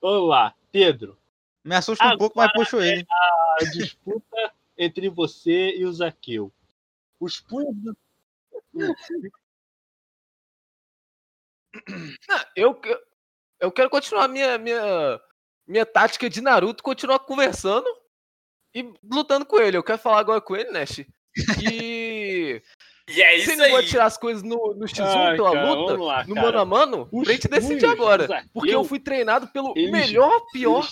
[0.00, 1.18] Vamos lá, Pedro.
[1.64, 3.06] Me assusta um pouco, mas puxo ele.
[3.10, 6.52] a disputa entre você e o Zaqueu.
[7.18, 7.96] Os punhos do.
[12.30, 12.78] Ah, eu,
[13.58, 15.18] eu quero continuar minha, minha,
[15.66, 17.86] minha tática de Naruto, continuar conversando
[18.74, 19.76] e lutando com ele.
[19.76, 21.04] Eu quero falar agora com ele, Nash.
[21.62, 22.62] E
[23.08, 23.86] E é você isso não vai aí.
[23.86, 26.46] tirar as coisas no, no X1 Ai, pela cara, luta, lá, no cara.
[26.46, 28.26] mano a mano, Os pra gente decidir agora.
[28.52, 30.84] Porque eu fui treinado pelo eles- melhor, pior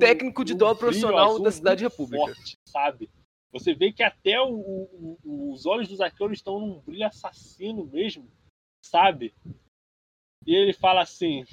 [0.00, 2.24] técnico de brilho profissional da Cidade República.
[2.34, 3.10] Forte, sabe?
[3.52, 7.84] Você vê que até o- o- o- os olhos do Zaqueu estão num brilho assassino
[7.84, 8.26] mesmo,
[8.82, 9.34] sabe?
[10.46, 11.44] E ele fala assim: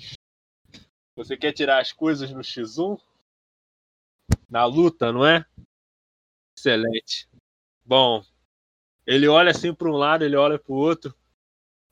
[1.15, 2.99] Você quer tirar as coisas no X1?
[4.49, 5.45] Na luta, não é?
[6.57, 7.27] Excelente.
[7.85, 8.23] Bom,
[9.05, 11.13] ele olha assim para um lado, ele olha para o outro.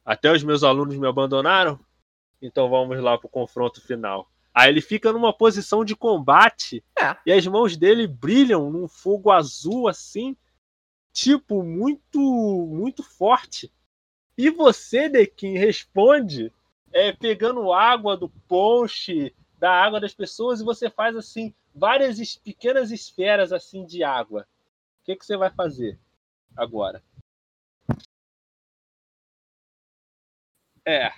[0.05, 1.79] Até os meus alunos me abandonaram?
[2.41, 4.31] Então vamos lá para o confronto final.
[4.53, 7.15] Aí ele fica numa posição de combate É.
[7.25, 10.35] e as mãos dele brilham num fogo azul assim,
[11.13, 13.71] tipo muito muito forte.
[14.37, 16.51] E você, Dequim, responde
[16.91, 22.91] é, pegando água do ponche, da água das pessoas e você faz assim várias pequenas
[22.91, 24.47] esferas assim de água.
[25.01, 25.99] O que, que você vai fazer
[26.55, 27.03] agora?
[30.85, 31.09] É.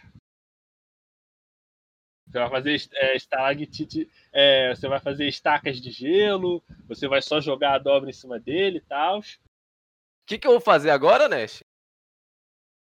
[2.27, 7.41] Você vai fazer é, estalactite, é, você vai fazer estacas de gelo, você vai só
[7.41, 9.19] jogar a dobra em cima dele e tal.
[9.19, 9.23] O
[10.25, 11.61] que, que eu vou fazer agora, Nash?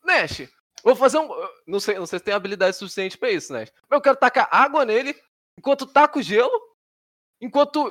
[0.02, 0.48] Nash,
[0.84, 1.28] vou fazer um.
[1.66, 3.72] Não sei, não sei se tem habilidade suficiente pra isso, Nash.
[3.88, 5.18] Mas eu quero tacar água nele,
[5.58, 6.52] enquanto taco gelo,
[7.40, 7.90] enquanto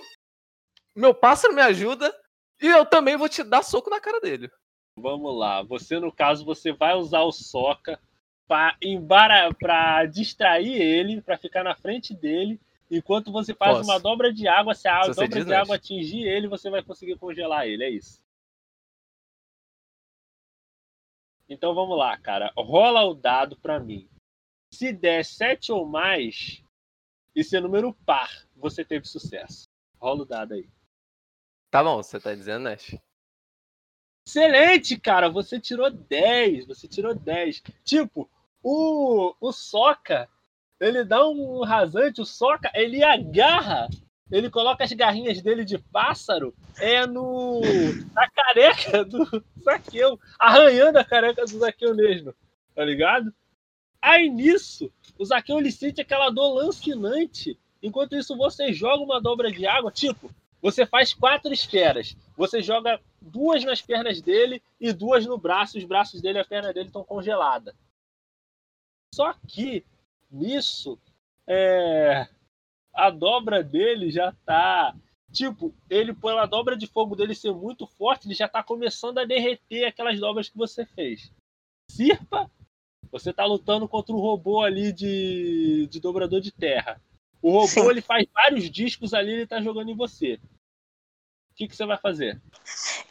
[0.95, 2.15] meu pássaro me ajuda,
[2.61, 4.49] e eu também vou te dar soco na cara dele.
[4.97, 5.63] Vamos lá.
[5.63, 7.99] Você, no caso, você vai usar o soca
[8.47, 9.51] para embara...
[9.53, 12.59] pra distrair ele, para ficar na frente dele.
[12.91, 13.89] Enquanto você faz Posso.
[13.89, 17.17] uma dobra de água, se a Se dobra de água atingir ele, você vai conseguir
[17.17, 17.83] congelar ele.
[17.83, 18.22] É isso.
[21.53, 22.51] Então vamos lá, cara.
[22.57, 24.09] Rola o dado para mim.
[24.73, 26.63] Se der 7 ou mais,
[27.35, 29.67] e ser número par, você teve sucesso.
[29.99, 30.67] Rola o dado aí.
[31.69, 32.97] Tá bom, você tá dizendo, Nash?
[34.27, 35.29] Excelente, cara.
[35.29, 36.65] Você tirou 10.
[36.65, 37.61] Você tirou 10.
[37.83, 38.29] Tipo,
[38.63, 40.27] o, o Soca,
[40.79, 42.21] ele dá um rasante.
[42.21, 43.87] O Soca, ele agarra.
[44.31, 47.61] Ele coloca as garrinhas dele de pássaro é no
[48.13, 52.33] na careca do Zaqueu, arranhando a careca do Zaqueu mesmo,
[52.73, 53.33] tá ligado?
[54.01, 57.57] Aí nisso, o Zaqueu ele sente aquela dor lancinante.
[57.81, 60.29] Enquanto isso, você joga uma dobra de água, tipo,
[60.61, 62.15] você faz quatro esferas.
[62.37, 65.77] Você joga duas nas pernas dele e duas no braço.
[65.77, 67.75] Os braços dele e a perna dele estão congeladas.
[69.13, 69.85] Só que
[70.31, 70.97] nisso,
[71.45, 72.27] é,
[72.93, 74.95] a dobra dele já tá.
[75.31, 79.25] Tipo, ele, pela dobra de fogo dele ser muito forte, ele já tá começando a
[79.25, 81.31] derreter aquelas dobras que você fez.
[81.89, 82.49] Sirpa,
[83.11, 87.01] você tá lutando contra o robô ali de, de dobrador de terra.
[87.41, 87.89] O robô Sim.
[87.89, 90.39] ele faz vários discos ali, ele tá jogando em você.
[91.51, 92.41] O que, que você vai fazer?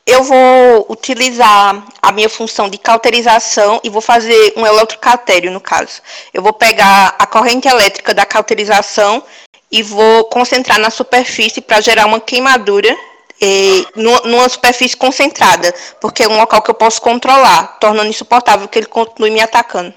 [0.05, 6.03] Eu vou utilizar a minha função de cauterização e vou fazer um eletrocautério, no caso.
[6.35, 9.24] Eu vou pegar a corrente elétrica da cauterização
[9.73, 12.95] e vou concentrar na superfície para gerar uma queimadura
[13.41, 18.79] eh, numa, superfície concentrada, porque é um local que eu posso controlar, tornando insuportável que
[18.79, 19.93] ele continue me atacando.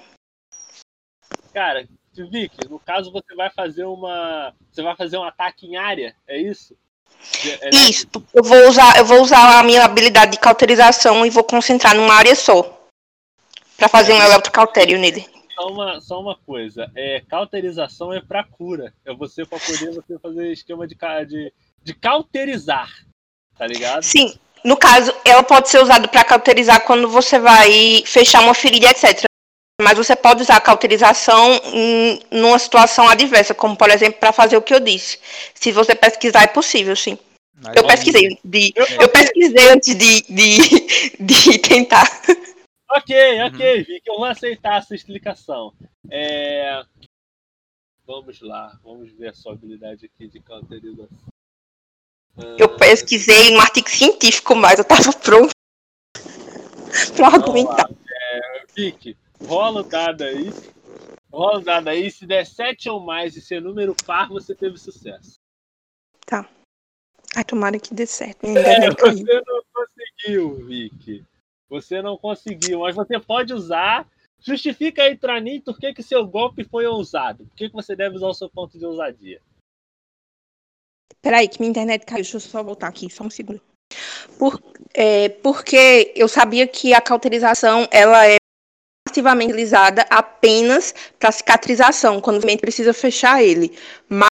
[1.53, 1.85] Cara,
[2.31, 4.53] Vicky, no caso você vai fazer uma.
[4.71, 6.75] Você vai fazer um ataque em área, é isso?
[7.41, 11.29] De- é- Isso, eu vou usar, eu vou usar a minha habilidade de cauterização e
[11.29, 12.71] vou concentrar numa área só.
[13.77, 15.27] Pra fazer um eletrocautério nele.
[15.55, 18.93] Só uma, só uma coisa, é, cauterização é pra cura.
[19.05, 20.95] É você pra poder você fazer esquema de,
[21.27, 21.53] de,
[21.83, 22.89] de cauterizar.
[23.57, 24.03] Tá ligado?
[24.03, 28.89] Sim, no caso, ela pode ser usada para cauterizar quando você vai fechar uma ferida,
[28.89, 29.23] etc.
[29.81, 34.57] Mas você pode usar a cauterização em numa situação adversa, como por exemplo para fazer
[34.57, 35.19] o que eu disse.
[35.53, 37.17] Se você pesquisar, é possível, sim.
[37.61, 40.57] Mas Eu é- pesquisei antes de, Eu- eu pesquisei antes de, de,
[41.19, 42.09] de tentar.
[42.95, 45.73] Ok, ok, Vicky, eu vou aceitar essa explicação.
[46.09, 46.83] É,
[48.07, 51.09] Vamos lá, vamos ver a sua habilidade aqui de cauterização.
[52.59, 55.49] Eu pesquisei um artigo científico, mas eu tava pronto
[57.15, 57.89] para argumentar.
[58.75, 60.51] Vicky, rola o dado aí.
[61.31, 62.11] Rola o dado aí.
[62.11, 65.39] Se der 7 ou mais e ser número par, você teve sucesso.
[67.35, 68.45] Ai, tomara que dê certo.
[68.45, 71.25] É, você não conseguiu, Vicky.
[71.69, 74.07] Você não conseguiu, mas você pode usar.
[74.39, 77.45] Justifica aí pra mim por que, que seu golpe foi ousado.
[77.45, 79.41] Por que, que você deve usar o seu ponto de ousadia?
[81.21, 82.21] Peraí, que minha internet caiu.
[82.21, 83.61] Deixa eu só voltar aqui, só um segundo.
[84.37, 84.61] Por,
[84.93, 88.37] é, porque eu sabia que a cauterização ela é
[89.07, 93.77] ativamente utilizada apenas para cicatrização, quando o mente precisa fechar ele.
[94.09, 94.34] Mas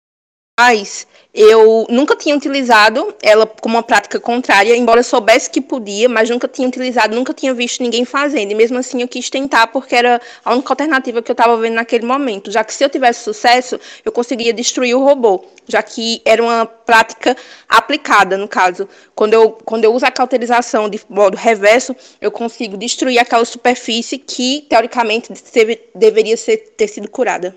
[1.32, 6.28] eu nunca tinha utilizado ela como uma prática contrária, embora eu soubesse que podia, mas
[6.28, 8.50] nunca tinha utilizado, nunca tinha visto ninguém fazendo.
[8.50, 11.74] E mesmo assim eu quis tentar porque era a única alternativa que eu estava vendo
[11.74, 12.50] naquele momento.
[12.50, 16.66] Já que se eu tivesse sucesso, eu conseguiria destruir o robô, já que era uma
[16.66, 17.36] prática
[17.68, 18.88] aplicada, no caso.
[19.14, 24.18] Quando eu, quando eu uso a cauterização de modo reverso, eu consigo destruir aquela superfície
[24.18, 27.54] que, teoricamente, deve- deveria ser, ter sido curada.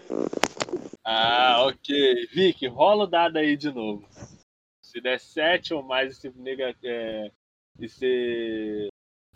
[1.04, 2.28] Ah, ok.
[2.34, 4.08] Vicky, rola o dado aí de novo.
[4.82, 6.76] Se der 7 ou mais e se nega.
[6.84, 7.32] É,
[7.80, 8.90] e se.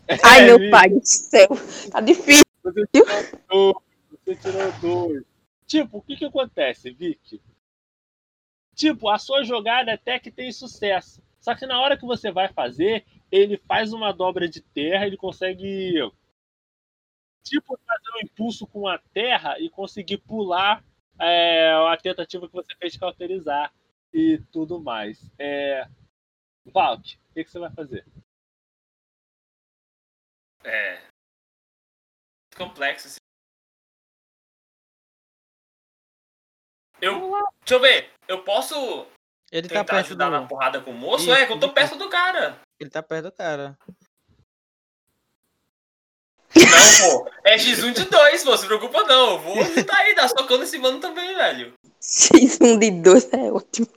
[0.24, 1.48] Ai, É, meu Vicky, pai do céu.
[1.90, 2.44] Tá difícil.
[2.62, 3.76] Você tirou dois.
[4.24, 5.24] Você tirou dois.
[5.66, 7.42] Tipo, o que que acontece, Vicky?
[8.74, 11.22] Tipo, a sua jogada até que tem sucesso.
[11.40, 15.16] Só que na hora que você vai fazer, ele faz uma dobra de terra, ele
[15.16, 15.94] consegue.
[17.44, 20.84] Tipo, fazer um impulso com a terra e conseguir pular
[21.20, 23.72] é, a tentativa que você fez de cauterizar
[24.12, 25.30] e tudo mais.
[25.38, 25.86] É...
[26.66, 28.04] Valk, o que, que você vai fazer?
[30.64, 31.00] É.
[32.56, 33.08] Complexo.
[33.08, 33.18] Assim.
[37.00, 37.30] Eu.
[37.60, 38.10] Deixa eu ver.
[38.26, 38.74] Eu posso
[39.50, 40.48] Ele tá tentar perto ajudar na do.
[40.48, 41.24] porrada com o moço?
[41.24, 41.74] Isso, é, que eu tô isso.
[41.74, 42.60] perto do cara.
[42.78, 43.78] Ele tá perto do cara.
[46.70, 47.30] Não, pô.
[47.44, 48.56] É X1 de 2, pô.
[48.56, 49.32] Se preocupa não.
[49.32, 51.74] Eu vou ajudar aí, dar socando esse mano também, velho.
[52.00, 53.88] X1 de 2 é ótimo.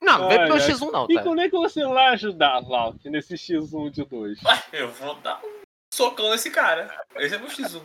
[0.00, 0.70] Não, vem pelo Ai, ai.
[0.70, 1.22] X1 não, E tá?
[1.22, 4.42] como é que você vai ajudar, Valk, nesse X1 de 2?
[4.42, 5.62] Ué, Eu vou dar um
[5.92, 7.04] socão nesse cara.
[7.16, 7.82] Esse é meu X1.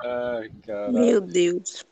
[0.00, 0.92] Ai, cara.
[0.92, 1.84] Meu Deus.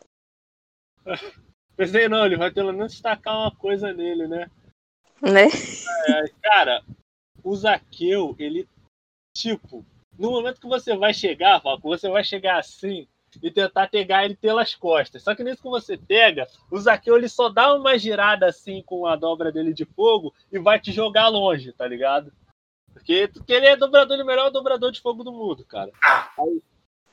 [1.77, 4.49] Pensei, não, ele vai pelo menos destacar uma coisa nele, né?
[5.21, 5.47] Né?
[6.43, 6.85] Cara,
[7.43, 8.69] o Zaqueu, ele,
[9.35, 9.85] tipo,
[10.19, 13.07] no momento que você vai chegar, Valco, você vai chegar assim,
[13.41, 15.23] e tentar pegar ele pelas costas.
[15.23, 19.07] Só que nisso que você pega, o Zaqueu ele só dá uma girada assim com
[19.07, 22.33] a dobra dele de fogo e vai te jogar longe, tá ligado?
[22.93, 25.91] Porque, porque ele é dobrador, o melhor dobrador de fogo do mundo, cara.
[26.39, 26.63] Aí,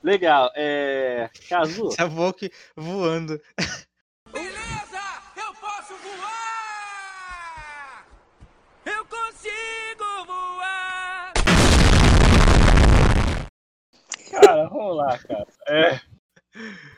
[0.02, 0.50] legal.
[0.54, 1.30] É.
[1.48, 2.06] Kazu, Essa
[2.76, 3.40] voando.
[14.30, 15.46] Cara, vamos lá, cara.
[15.68, 16.00] É.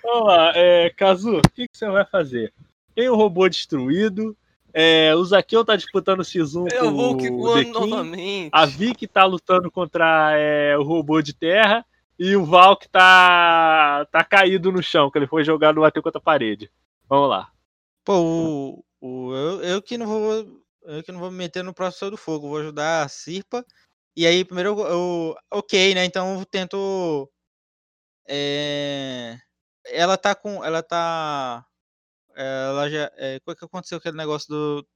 [0.03, 2.53] Vamos lá, é, Kazu, o que, que você vai fazer?
[2.95, 4.37] Tem o robô destruído.
[4.75, 7.91] É, o Zaqueu tá disputando o X1 Eu com vou que o voando Dequim.
[7.91, 8.51] novamente.
[8.53, 11.85] A Vic tá lutando contra é, o robô de terra.
[12.19, 16.19] E o Val que tá, tá caído no chão, que ele foi jogado bateu contra
[16.19, 16.71] a parede.
[17.09, 17.51] Vamos lá.
[18.05, 20.63] Pô, o, o, eu, eu que não vou.
[20.85, 23.65] Eu que não vou me meter no processo do fogo, vou ajudar a Sirpa.
[24.17, 26.05] E aí, primeiro eu, eu- Ok, né?
[26.05, 27.31] Então eu tento.
[28.29, 29.37] É,
[29.87, 30.65] ela tá com.
[30.65, 31.67] Ela tá.
[32.37, 33.11] Ela já.
[33.17, 34.87] É, qual que aconteceu aquele negócio do.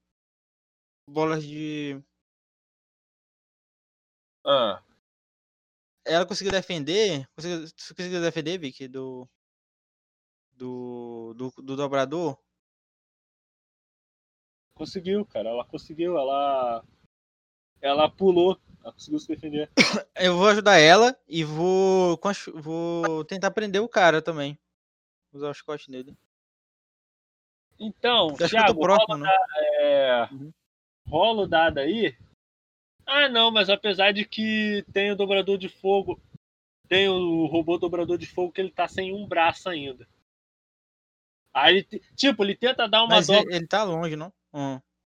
[1.07, 2.01] Bolas de.
[4.45, 4.81] Ah,
[6.05, 7.27] Ela conseguiu defender.
[7.35, 9.27] Conseguiu, você conseguiu defender, Vicky, do.
[10.57, 12.37] Do, do, do dobrador?
[14.73, 15.49] conseguiu, cara.
[15.49, 16.17] Ela conseguiu.
[16.17, 16.83] Ela.
[17.81, 18.59] Ela pulou.
[18.87, 19.69] Ela conseguiu se defender.
[20.15, 22.17] Eu vou ajudar ela e vou,
[22.55, 24.57] vou tentar prender o cara também.
[25.33, 26.15] Usar o chicote nele.
[27.77, 29.29] Então, Eu acho que eu Thiago, tô próximo, né?
[29.81, 30.53] é, Uhum.
[31.05, 32.17] rola o dado aí.
[33.05, 36.19] Ah, não, mas apesar de que tem o dobrador de fogo,
[36.87, 40.07] tem o robô dobrador de fogo que ele tá sem um braço ainda.
[41.53, 43.41] Aí ele, tipo, ele tenta dar uma Mas dobra.
[43.41, 44.31] ele, ele tá longe, não?
[44.53, 44.79] Hum.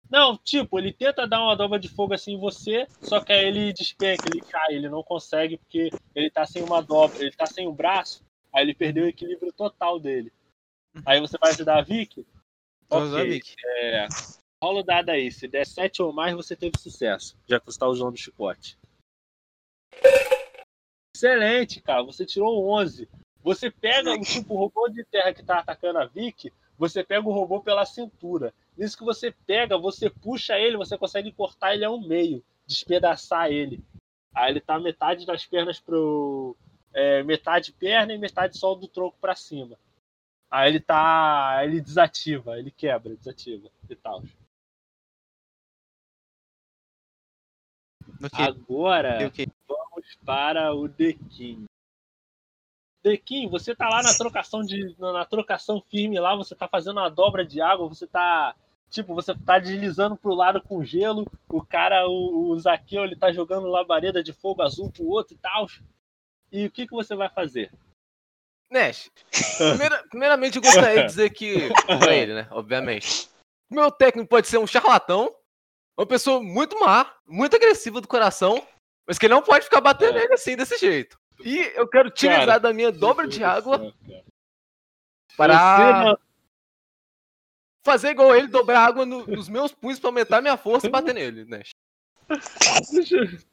[0.09, 3.45] Não, tipo, ele tenta dar uma dobra de fogo assim em você, só que aí
[3.45, 7.45] ele despenca, ele cai, ele não consegue porque ele tá sem uma dobra, ele tá
[7.45, 10.31] sem o braço, aí ele perdeu o equilíbrio total dele.
[11.05, 12.25] Aí você vai ajudar a Vicky?
[12.89, 13.31] Vou usar a Ok.
[13.31, 13.55] Vicky.
[13.65, 14.07] É,
[14.63, 15.31] rola o dado aí.
[15.31, 17.37] Se der 7 ou mais, você teve sucesso.
[17.47, 18.77] Já que você está usando o chicote.
[21.15, 22.03] Excelente, cara.
[22.03, 23.09] Você tirou 11.
[23.43, 26.51] Você pega o tipo robô de terra que tá atacando a Vicky.
[26.77, 28.53] Você pega o robô pela cintura.
[28.77, 33.83] Nisso que você pega, você puxa ele, você consegue cortar ele ao meio, despedaçar ele.
[34.33, 36.55] Aí ele tá metade das pernas pro.
[36.93, 39.77] é, metade perna e metade só do tronco pra cima.
[40.49, 41.59] Aí ele tá.
[41.63, 44.21] Ele desativa, ele quebra, desativa e tal.
[48.23, 48.45] Ok.
[48.45, 49.47] Agora ok.
[49.67, 51.65] vamos para o Dequim.
[53.03, 54.95] Dequim, você tá lá na trocação de.
[54.99, 58.55] na trocação firme lá, você tá fazendo uma dobra de água, você tá.
[58.89, 63.31] Tipo, você tá deslizando pro lado com gelo, o cara, o, o Zaqueu, ele tá
[63.31, 65.67] jogando labareda de fogo azul pro outro e tal.
[66.51, 67.71] E o que, que você vai fazer?
[68.71, 69.09] Nash,
[69.57, 71.69] primeira- primeiramente eu gostaria de dizer que,
[71.99, 73.29] pra ele, né, obviamente,
[73.69, 75.33] o meu técnico pode ser um charlatão,
[75.97, 78.65] uma pessoa muito má, muito agressiva do coração,
[79.07, 81.17] mas que ele não pode ficar batendo nele assim, desse jeito.
[81.43, 84.23] E eu quero utilizar Cara, da minha dobra de água cara.
[85.37, 86.17] para
[87.87, 91.15] fazer igual ele, dobrar água no- nos meus punhos pra aumentar minha força e bater
[91.15, 91.69] nele, Nash.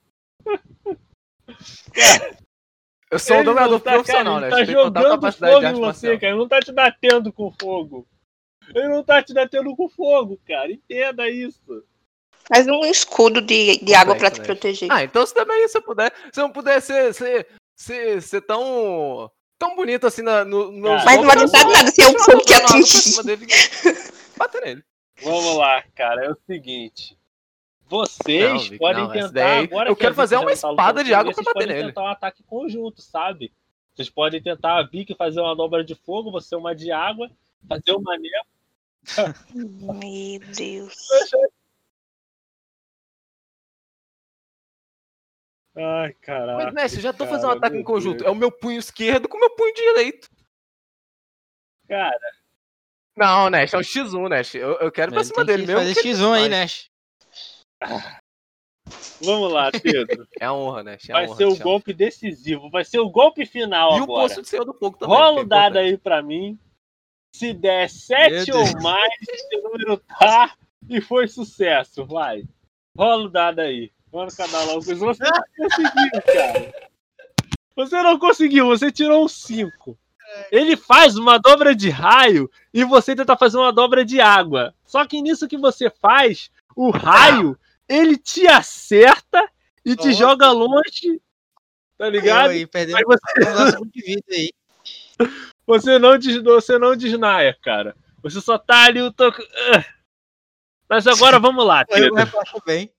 [3.11, 4.57] Eu sou um dobrador tá, profissional, cara, né?
[4.57, 6.33] Ele tá jogando fogo em você, cara.
[6.33, 8.09] Ele não tá te batendo com fogo.
[8.75, 10.73] Ele não tá te batendo com fogo, cara.
[10.73, 11.85] Entenda isso.
[12.53, 14.47] Faz um escudo de, de água pra te né?
[14.47, 14.91] proteger.
[14.91, 19.77] Ah, então se também você puder, se não puder ser, ser, ser, ser tão, tão
[19.77, 22.55] bonito assim na, no, no Mas não vai adiantar nada se é um fogo que
[22.55, 24.15] atingir.
[24.37, 24.85] Bater nele.
[25.23, 26.25] Vamos lá, cara.
[26.27, 27.19] É o seguinte.
[27.87, 29.91] Vocês Não, podem não, tentar daí- agora.
[29.91, 31.77] eu que a quero fazer uma tá espada de água ele, pra vocês bater podem
[31.77, 31.89] nele.
[31.89, 33.53] tentar um ataque conjunto, sabe?
[33.95, 37.31] Vocês podem tentar a Vic fazer uma dobra de fogo, você uma de água,
[37.69, 39.35] fazer uma neva.
[39.55, 40.95] Meu Deus.
[45.77, 46.65] Ai, caraca.
[46.65, 48.19] Mas, Messi, eu já tô fazendo um cara, ataque em conjunto.
[48.19, 48.29] Deus.
[48.29, 50.31] É o meu punho esquerdo com o meu punho direito.
[51.89, 52.33] Cara,
[53.17, 54.55] Não, Nash, é o X1, Nash.
[54.57, 55.81] Eu, eu quero ir pra Ele cima dele mesmo.
[55.81, 56.49] fazer que ele X1 aí.
[56.49, 56.91] Nash.
[59.23, 60.27] vamos lá, Pedro.
[60.41, 61.09] É a honra, Nash.
[61.09, 62.71] É Vai honra, ser o golpe decisivo.
[62.71, 64.29] Vai ser o golpe final E o agora.
[64.29, 65.17] poço de Senhor do Fogo também.
[65.17, 66.59] Rola que é o dado aí pra mim.
[67.37, 70.57] Se der 7 Meu ou mais, esse número tá
[70.89, 72.05] e foi sucesso.
[72.07, 72.45] Vai.
[72.97, 73.93] Rola o dado aí.
[74.11, 74.83] Vamos cada logo.
[74.83, 76.91] Você não conseguiu, cara.
[77.77, 79.99] Você não conseguiu, você tirou um 5.
[80.51, 84.75] Ele faz uma dobra de raio e você tenta fazer uma dobra de água.
[84.85, 87.59] Só que nisso que você faz, o raio,
[87.89, 89.49] ele te acerta
[89.85, 91.21] e te joga longe.
[91.97, 92.51] Tá Eu ligado?
[92.51, 94.51] aí, perdendo Aí você um de vida aí.
[95.67, 97.97] Você não, des, você não desnaia, cara.
[98.23, 99.41] Você só tá ali o toco.
[100.87, 102.15] Mas agora vamos lá, Eu Pedro.
[102.15, 102.93] repasso bem.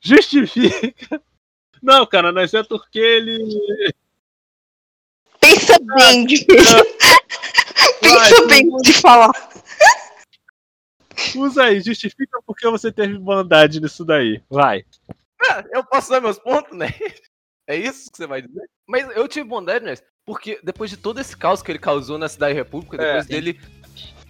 [0.00, 1.22] Justifica.
[1.82, 3.94] Não, cara, não é porque ele.
[5.42, 6.46] Pensa bem de.
[6.46, 9.32] Vai, Pensa bem de falar.
[11.36, 14.40] Usa aí, justifica porque você teve bondade nisso daí.
[14.48, 14.84] Vai.
[15.50, 16.88] Ah, eu posso dar meus pontos, né?
[17.64, 18.68] É isso que você vai dizer?
[18.88, 19.94] Mas eu tive bondade, né?
[20.26, 23.28] Porque depois de todo esse caos que ele causou na Cidade República, depois É.
[23.28, 23.60] dele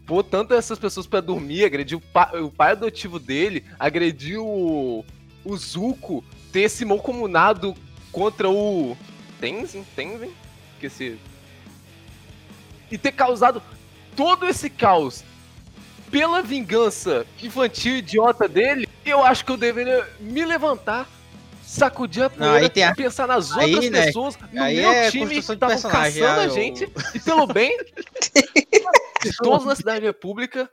[0.07, 5.03] pôr tanto essas pessoas pra dormir, agrediu o, pa- o pai adotivo dele, agrediu o,
[5.47, 7.75] o Zuko, ter se mancomunado
[8.13, 8.95] contra o
[9.41, 10.31] Tenzin, Tenzin?
[10.87, 11.19] Esqueci.
[12.91, 13.63] E ter causado
[14.17, 15.23] todo esse caos
[16.11, 21.09] pela vingança infantil idiota dele, eu acho que eu deveria me levantar,
[21.63, 25.29] sacudir a poeira, a- pensar nas aí, outras né, pessoas, no aí meu é time
[25.29, 27.75] que estavam caçando ah, a eu- gente, e pelo bem
[29.23, 30.69] de todos na Cidade República,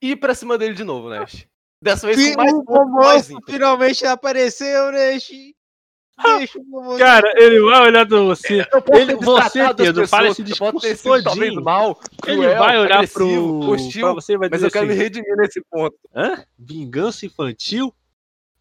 [0.00, 1.46] e ir pra cima dele de novo, Nash.
[1.82, 5.30] Dessa vez com mais, o força, mais finalmente apareceu, Nesh.
[6.98, 8.66] Cara, ele vai olhar pra você.
[8.92, 11.60] Ele- você, Pedro, fala esse discurso todinho.
[11.62, 13.26] mal, Ele cruel, vai olhar pro.
[13.70, 15.96] hostil, pra você e vai mas eu quero assim, me redimir nesse ponto.
[16.14, 16.44] Hã?
[16.58, 17.92] Vingança infantil?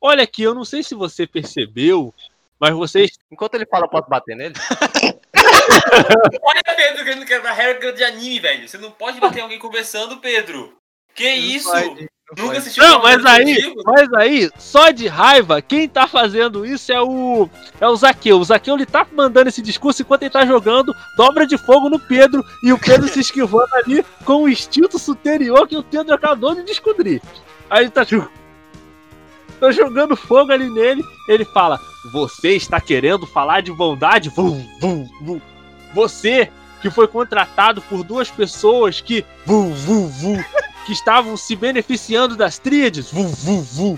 [0.02, 2.14] Olha aqui, eu não sei se você percebeu,
[2.60, 3.12] mas vocês.
[3.32, 4.56] Enquanto ele fala, eu posso bater nele?
[6.42, 8.68] Olha Pedro querendo quebrar regra de anime, velho.
[8.68, 10.76] Você não pode bater alguém conversando, Pedro.
[11.14, 11.72] Que isso?
[11.72, 16.92] pode, Nunca assistiu Não, mas aí, mas aí, só de raiva, quem tá fazendo isso
[16.92, 17.50] é o.
[17.80, 18.40] É o Zaqueu.
[18.40, 22.00] O Zaqueu ele tá mandando esse discurso enquanto ele tá jogando dobra de fogo no
[22.00, 26.56] Pedro e o Pedro se esquivando ali com o instinto superior que o Pedro acabou
[26.56, 27.22] de descobrir.
[27.70, 28.06] Aí ele tá.
[28.06, 28.30] tipo,
[29.64, 31.02] Tô jogando fogo ali nele.
[31.26, 31.80] Ele fala:
[32.12, 34.28] Você está querendo falar de bondade?
[34.30, 35.42] Vum, vum, vum.
[35.94, 39.24] Você que foi contratado por duas pessoas que.
[39.46, 40.44] Vum, vum, vum,
[40.86, 43.12] que estavam se beneficiando das tríades.
[43.12, 43.98] Vum, vum, vum.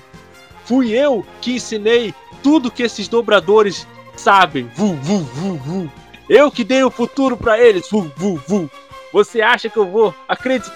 [0.66, 4.70] Fui eu que ensinei tudo que esses dobradores sabem.
[4.76, 5.90] Vum, vum, vum, vum.
[6.30, 7.90] Eu que dei o futuro pra eles.
[7.90, 8.70] Vum, vum, vum.
[9.14, 10.76] Você acha que eu vou acreditar?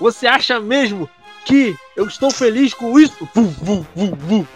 [0.00, 1.08] Você acha mesmo
[1.44, 3.28] que eu estou feliz com isso?
[3.34, 4.46] Vum, vum, vum, vum.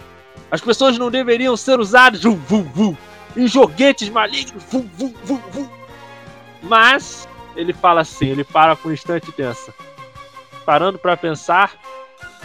[0.49, 2.97] As pessoas não deveriam ser usadas vum, vum, vum,
[3.37, 4.63] em joguetes malignos.
[4.69, 5.69] Vum, vum, vum, vum.
[6.63, 9.73] Mas ele fala assim, ele para por um instante e pensa.
[10.65, 11.73] Parando pra pensar,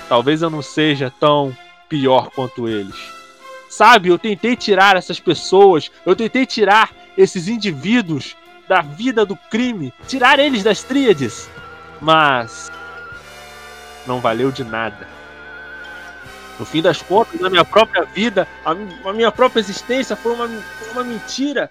[0.08, 1.56] talvez eu não seja tão
[1.88, 2.96] pior quanto eles.
[3.68, 8.36] Sabe, eu tentei tirar essas pessoas, eu tentei tirar esses indivíduos
[8.68, 11.48] da vida do crime, tirar eles das tríades.
[12.00, 12.70] Mas
[14.06, 15.06] não valeu de nada.
[16.58, 20.48] No fim das contas, a minha própria vida, a, a minha própria existência foi uma,
[20.48, 21.70] foi uma mentira.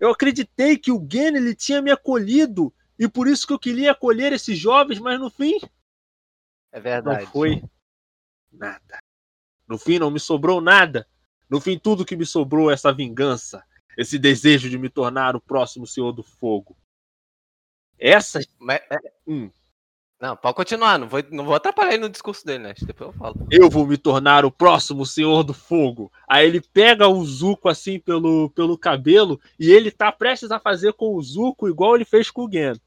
[0.00, 3.90] Eu acreditei que o Gene ele tinha me acolhido e por isso que eu queria
[3.92, 5.58] acolher esses jovens, mas no fim
[6.70, 7.26] É não verdade.
[7.26, 7.62] foi
[8.52, 8.98] nada.
[9.66, 11.08] No fim não me sobrou nada.
[11.48, 13.64] No fim tudo que me sobrou é essa vingança,
[13.96, 16.76] esse desejo de me tornar o próximo Senhor do Fogo.
[17.98, 19.50] Essa Mas, é- Hum.
[20.20, 22.74] Não, pode continuar, não vou, não vou atrapalhar ele no discurso dele, né?
[22.78, 23.46] Depois eu falo.
[23.50, 26.12] eu vou me tornar o próximo Senhor do Fogo.
[26.28, 30.92] Aí ele pega o Zuko assim pelo, pelo cabelo e ele tá prestes a fazer
[30.92, 32.78] com o Zuko igual ele fez com o Gen.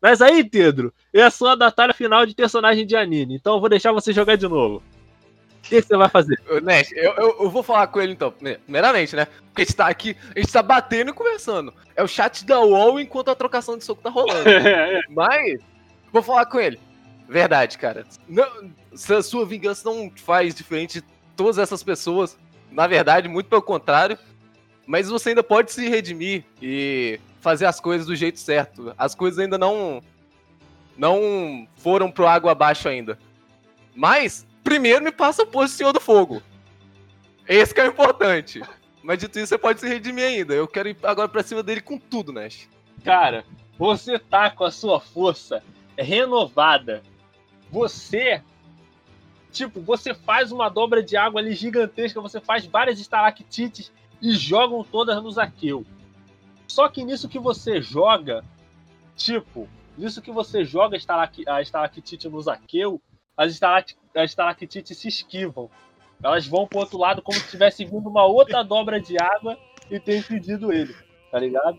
[0.00, 3.34] Mas aí, Pedro, é a sua batalha final de personagem de anime.
[3.34, 4.76] Então eu vou deixar você jogar de novo.
[4.76, 6.40] O que, que você vai fazer?
[6.62, 9.26] Nash, eu, eu, eu vou falar com ele então, primeiramente, né?
[9.26, 11.74] Porque a gente tá aqui, a gente tá batendo e conversando.
[11.94, 14.44] É o chat da UOL enquanto a trocação de soco tá rolando.
[15.10, 15.60] Mas,
[16.12, 16.78] vou falar com ele.
[17.28, 18.06] Verdade, cara.
[18.26, 18.46] Não,
[18.94, 22.38] se a sua vingança não faz diferente de todas essas pessoas,
[22.70, 24.18] na verdade, muito pelo contrário.
[24.88, 28.94] Mas você ainda pode se redimir e fazer as coisas do jeito certo.
[28.96, 30.02] As coisas ainda não
[30.96, 33.18] não foram pro água abaixo ainda.
[33.94, 36.42] Mas primeiro me passa o posto Senhor do Fogo.
[37.46, 38.62] Esse que é o importante.
[39.02, 40.54] Mas dito isso, você pode se redimir ainda.
[40.54, 42.66] Eu quero ir agora pra cima dele com tudo, Nash.
[43.04, 43.44] Cara,
[43.78, 45.62] você tá com a sua força
[45.98, 47.02] renovada.
[47.70, 48.42] Você.
[49.52, 54.84] Tipo, você faz uma dobra de água ali gigantesca, você faz várias estalactites e jogam
[54.84, 55.84] todas no Zaqueu.
[56.66, 58.44] Só que nisso que você joga,
[59.16, 63.00] tipo, nisso que você joga a, estalac- a estalactite no Zaqueu,
[63.36, 65.70] as, estalac- as estalactites se esquivam.
[66.22, 69.56] Elas vão pro outro lado como se tivesse vindo uma outra dobra de água
[69.90, 70.94] e tem impedido ele,
[71.30, 71.78] tá ligado?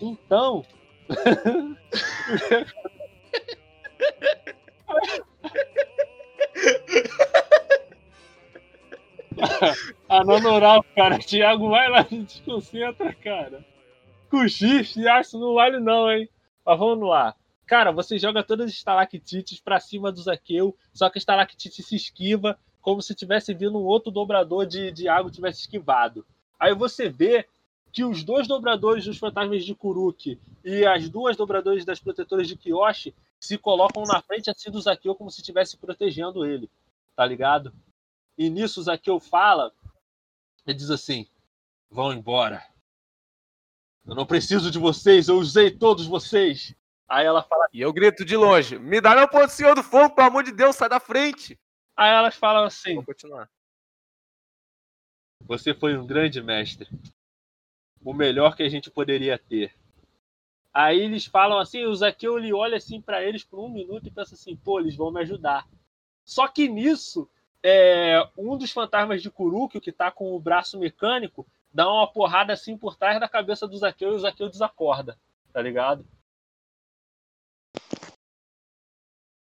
[0.00, 0.64] Então,
[10.14, 11.18] a nanoral, cara.
[11.18, 13.64] Thiago, vai lá e desconcentra, cara.
[14.30, 16.28] com X e acho que não vale não, hein?
[16.64, 17.34] Mas vamos lá.
[17.66, 21.96] Cara, você joga todas as estalactites pra cima do Zaqueu, só que a estalactite se
[21.96, 26.24] esquiva como se tivesse vindo um outro dobrador de, de água tivesse esquivado.
[26.60, 27.46] Aí você vê
[27.90, 32.56] que os dois dobradores dos fantasmas de Kuruki e as duas dobradores das protetoras de
[32.56, 36.68] Kiyoshi se colocam na frente assim do Zaqueu como se estivesse protegendo ele,
[37.16, 37.72] tá ligado?
[38.36, 39.72] E nisso o Zaqueu fala
[40.66, 41.26] e diz assim:
[41.90, 42.62] Vão embora.
[44.06, 46.74] Eu não preciso de vocês, eu usei todos vocês.
[47.08, 50.14] Aí ela fala, E eu grito de longe: Me dá meu ponto, senhor do fogo,
[50.14, 51.58] pelo amor de Deus, sai da frente.
[51.96, 53.48] aí elas falam assim: Vou continuar.
[55.46, 56.88] Você foi um grande mestre.
[58.02, 59.74] O melhor que a gente poderia ter.
[60.72, 64.10] Aí eles falam assim, o Zaqueu ele olha assim pra eles por um minuto e
[64.10, 65.68] pensa assim, pô, eles vão me ajudar.
[66.24, 67.30] Só que nisso,
[67.66, 72.52] é, um dos fantasmas de Kuruki, que tá com o braço mecânico, dá uma porrada
[72.52, 75.18] assim por trás da cabeça do Zaqueu e o Zaqueu desacorda,
[75.50, 76.06] tá ligado?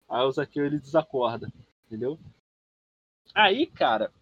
[0.08, 1.52] Aí o Zaqueu ele desacorda,
[1.84, 2.16] entendeu?
[3.34, 4.12] Aí, cara,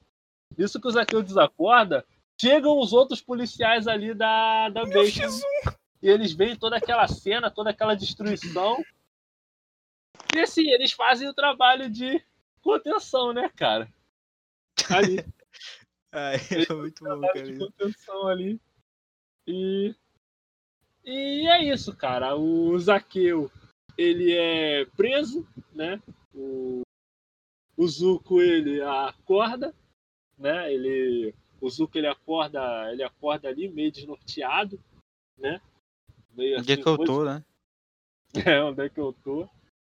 [0.57, 2.07] isso que o Zaqueu desacorda,
[2.41, 5.29] chegam os outros policiais ali da, da Bacon.
[6.03, 8.83] E eles veem toda aquela cena, toda aquela destruição.
[10.35, 12.25] E assim, eles fazem o trabalho de
[12.65, 13.93] contenção, né, cara?
[14.91, 15.17] Ali,
[16.11, 17.53] Ai, é muito bom, trabalho cara.
[17.53, 18.61] de contenção ali.
[19.47, 19.95] E.
[21.05, 22.35] E é isso, cara.
[22.35, 23.51] O Zaqueu,
[23.99, 26.01] ele é preso, né?
[26.35, 26.81] O,
[27.77, 29.75] o Zuko, ele acorda,
[30.39, 30.73] né?
[30.73, 34.81] Ele, o Zuko, ele acorda, ele acorda ali meio desnorteado,
[35.37, 35.61] né?
[36.33, 37.45] Meio Onde é assim, que eu coisa- tô, né?
[38.59, 39.49] é, onde é que eu tô?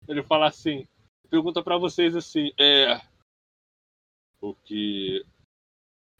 [0.07, 0.87] Ele fala assim,
[1.27, 2.99] pergunta pra vocês assim, é
[4.41, 5.25] o que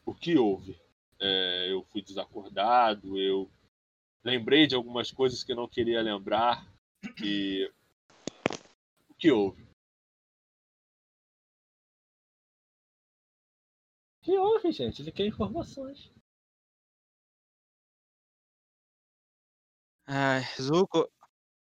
[0.05, 0.80] o que houve?
[1.20, 3.49] É, eu fui desacordado, eu
[4.24, 6.66] lembrei de algumas coisas que eu não queria lembrar
[7.24, 7.72] e
[9.10, 9.64] o que houve?
[14.22, 15.01] O que houve, gente?
[15.01, 16.12] Ele quer informações.
[20.05, 21.10] Ai, Zuko,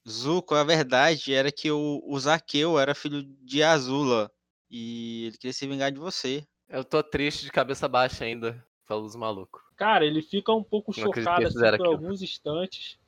[0.08, 4.32] Zuko, a verdade era que o, o Zaqueu era filho de Azula.
[4.70, 6.46] E ele queria se vingar de você.
[6.68, 9.62] Eu tô triste de cabeça baixa ainda, pelos malucos.
[9.76, 11.90] Cara, ele fica um pouco Não chocado assim, por aquilo.
[11.90, 13.00] alguns instantes.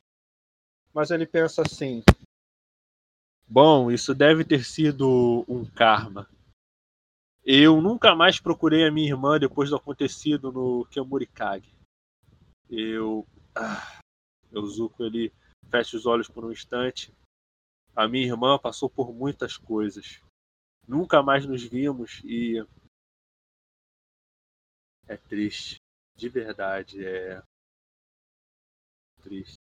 [0.93, 2.03] Mas ele pensa assim:
[3.47, 6.27] Bom, isso deve ter sido um karma.
[7.43, 11.73] Eu nunca mais procurei a minha irmã depois do acontecido no Kemurikage.
[12.69, 13.25] Eu.
[13.55, 13.99] Ah,
[14.51, 15.31] o Zuko ele
[15.69, 17.13] fecha os olhos por um instante.
[17.95, 20.21] A minha irmã passou por muitas coisas.
[20.87, 22.65] Nunca mais nos vimos e.
[25.07, 25.77] É triste.
[26.15, 27.41] De verdade, é.
[29.21, 29.57] Triste.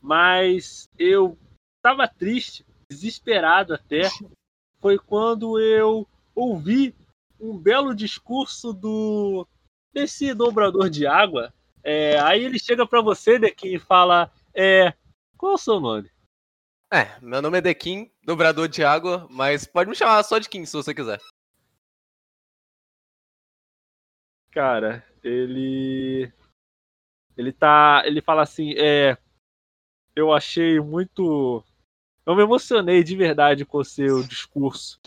[0.00, 1.38] Mas eu
[1.82, 4.02] tava triste, desesperado até.
[4.80, 6.94] Foi quando eu ouvi
[7.38, 9.46] um belo discurso do
[9.92, 11.52] desse dobrador de água.
[11.82, 14.94] É, aí ele chega pra você, Dequim, e fala: é,
[15.40, 16.10] Qual é o seu nome?
[16.92, 20.66] É, meu nome é Dequim, dobrador de água, mas pode me chamar só de Kim
[20.66, 21.18] se você quiser.
[24.50, 26.30] Cara, ele.
[27.38, 28.02] Ele tá.
[28.04, 29.16] Ele fala assim, é.
[30.14, 31.64] Eu achei muito.
[32.26, 35.00] Eu me emocionei de verdade com o seu discurso.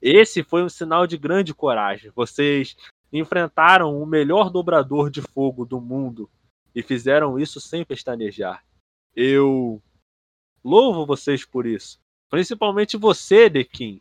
[0.00, 2.12] Esse foi um sinal de grande coragem.
[2.14, 2.76] Vocês
[3.12, 6.30] enfrentaram o melhor dobrador de fogo do mundo
[6.72, 8.64] e fizeram isso sem pestanejar.
[9.14, 9.82] Eu
[10.64, 12.00] louvo vocês por isso.
[12.30, 14.00] Principalmente você, Dequim.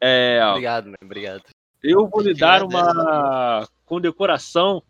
[0.00, 1.44] É, Obrigado, man, obrigado.
[1.82, 4.82] eu vou lhe dar uma condecoração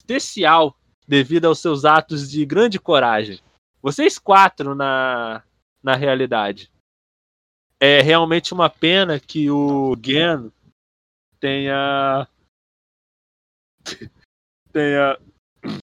[0.00, 0.76] especial
[1.06, 3.38] devido aos seus atos de grande coragem.
[3.80, 5.44] Vocês quatro na,
[5.80, 6.68] na realidade.
[7.78, 10.50] É realmente uma pena que o Gen
[11.38, 12.26] tenha.
[14.72, 15.18] tenha.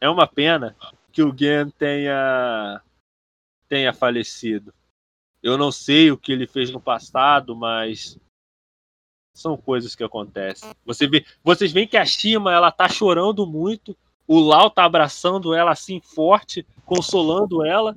[0.00, 0.74] É uma pena
[1.20, 2.82] que o Gen tenha.
[3.68, 4.72] tenha falecido.
[5.42, 8.18] Eu não sei o que ele fez no passado, mas
[9.34, 10.70] são coisas que acontecem.
[10.84, 15.54] Você vê, vocês veem que a Shima ela tá chorando muito, o Lau tá abraçando
[15.54, 17.96] ela assim forte, consolando ela,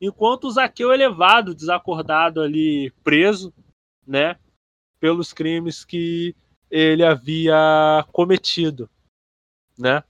[0.00, 3.52] enquanto o Zaqueu é levado, desacordado ali, preso,
[4.06, 4.38] né,
[4.98, 6.34] pelos crimes que
[6.70, 8.90] ele havia cometido,
[9.78, 10.02] né?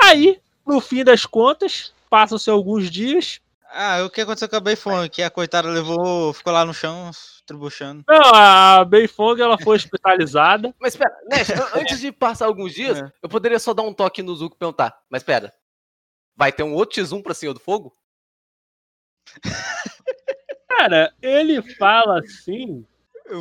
[0.00, 3.40] Aí, no fim das contas, passam-se alguns dias,
[3.74, 5.08] Ah, o que aconteceu com a Beifong?
[5.08, 7.10] Que a coitada levou, ficou lá no chão,
[7.46, 8.04] tribuchando.
[8.06, 10.74] não, a Beifong ela foi hospitalizada.
[10.80, 13.12] Mas pera, an- antes de passar alguns dias, É.
[13.22, 14.94] eu poderia só dar um toque no Zuko e perguntar.
[15.08, 15.52] Mas pera,
[16.36, 17.92] vai ter um outro X1 pra Senhor do Fogo?
[20.68, 22.84] Cara, ele fala assim.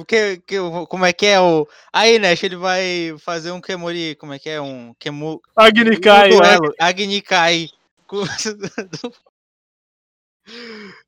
[0.08, 0.58] Que, que,
[0.88, 1.68] como é que é o.
[1.92, 4.16] Aí, Nash, ele vai fazer um Kemori.
[4.16, 4.62] Como é que é?
[4.62, 5.42] Um Kemu.
[5.56, 6.58] Agnikai, um né?
[6.80, 7.70] Agnikai.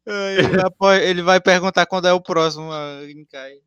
[0.05, 0.47] Ele,
[0.79, 3.59] vai, ele vai perguntar quando é o próximo Agnikai.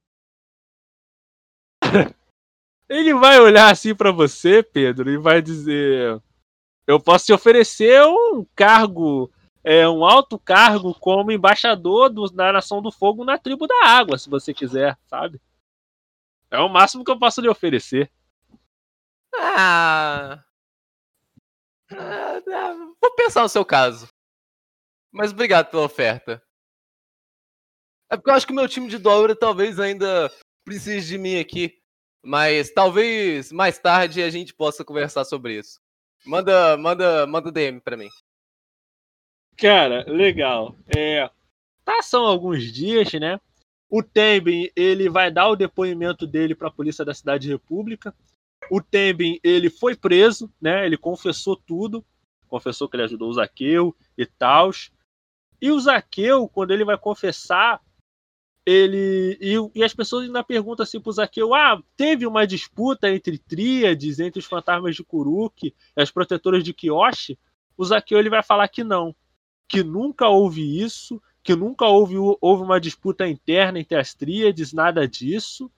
[2.89, 6.23] Ele vai olhar assim pra você, Pedro, e vai dizer:
[6.87, 9.31] Eu posso te oferecer um cargo,
[9.69, 14.17] é, um alto cargo como embaixador do- da Nação do Fogo na tribo da água,
[14.17, 15.41] se você quiser, sabe?
[16.49, 18.09] É o máximo que eu posso lhe oferecer.
[19.37, 20.45] Ah.
[21.93, 24.09] Ah, Vou pensar no seu caso.
[25.13, 26.41] Mas obrigado pela oferta.
[28.09, 30.31] É porque eu acho que o meu time de Doura talvez ainda
[30.65, 31.77] precise de mim aqui.
[32.25, 35.81] Mas talvez mais tarde a gente possa conversar sobre isso.
[36.25, 38.09] Manda, manda, manda DM pra mim.
[39.57, 40.77] Cara, legal.
[40.95, 41.31] É,
[41.85, 43.41] passam alguns dias, né?
[43.89, 48.15] O Tembin, ele vai dar o depoimento dele para a polícia da cidade República.
[48.71, 50.85] O Tembin, ele foi preso, né?
[50.85, 52.05] Ele confessou tudo.
[52.49, 54.71] Confessou que ele ajudou o Zaqueu e tal.
[55.61, 57.81] E o Zaqueu, quando ele vai confessar,
[58.65, 59.39] ele.
[59.41, 64.19] E, e as pessoas ainda perguntam assim pro Zaqueu: ah, teve uma disputa entre tríades,
[64.19, 67.39] entre os fantasmas de Kuruk e as protetoras de Kyoshi?
[67.77, 69.15] O Zaqueu ele vai falar que não
[69.69, 75.07] que nunca houve isso, que nunca houve, houve uma disputa interna entre as tríades, nada
[75.07, 75.71] disso,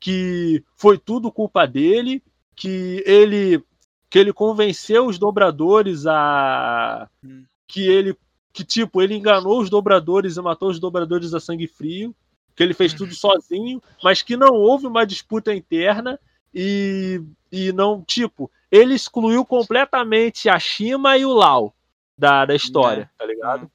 [0.00, 2.22] que foi tudo culpa dele,
[2.54, 3.62] que ele
[4.10, 7.44] que ele convenceu os dobradores a Hum.
[7.66, 8.16] que ele
[8.52, 12.14] que tipo, ele enganou os dobradores e matou os dobradores a sangue frio,
[12.54, 16.20] que ele fez tudo sozinho, mas que não houve uma disputa interna
[16.54, 21.74] e e não, tipo, ele excluiu completamente a Shima e o Lau
[22.16, 23.70] da, da história, tá ligado?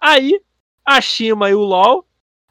[0.00, 0.40] Aí,
[0.84, 2.06] a Shima e o LOL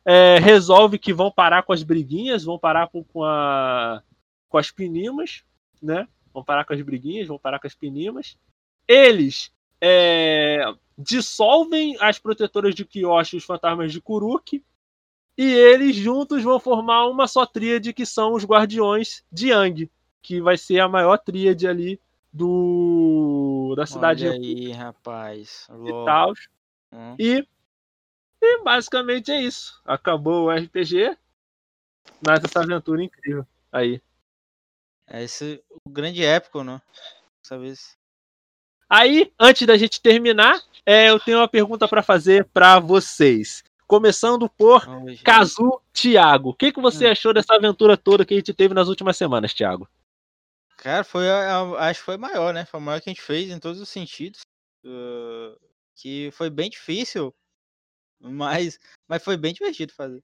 [0.06, 4.04] é, resolve que vão parar com as briguinhas, vão parar com, com, a,
[4.50, 5.44] com as pinimas,
[5.82, 6.08] né?
[6.34, 8.38] Vão parar com as briguinhas, vão parar com as pinimas.
[8.88, 9.52] Eles
[9.82, 10.64] é,
[10.98, 14.64] dissolvem as protetoras de Kyoshi e os fantasmas de Kuruk.
[15.38, 19.92] E eles juntos vão formar uma só tríade que são os Guardiões de Yang,
[20.22, 22.00] que vai ser a maior tríade ali
[22.36, 25.68] do da cidade Olha aí, rapaz.
[25.70, 26.34] e tal.
[26.92, 27.16] Hum.
[27.18, 27.48] E,
[28.42, 29.82] e basicamente é isso.
[29.86, 31.18] Acabou o RPG.
[32.26, 33.46] Mas essa aventura incrível.
[33.72, 34.02] Aí.
[35.08, 36.82] É esse o grande épico, né?
[37.42, 37.98] Dessa vez.
[38.90, 43.64] Aí, antes da gente terminar, é, eu tenho uma pergunta para fazer para vocês.
[43.88, 44.86] Começando por.
[45.24, 46.50] Kazu Thiago.
[46.50, 47.12] O que, que você Hum.
[47.12, 49.88] achou dessa aventura toda que a gente teve nas últimas semanas, Thiago?
[50.78, 52.66] Cara, foi a, a- acho que foi maior, né?
[52.66, 54.42] Foi a maior que a gente fez em todos os sentidos.
[54.84, 55.58] Uh,
[55.96, 57.34] que foi bem difícil,
[58.20, 60.22] mas, mas foi bem divertido fazer.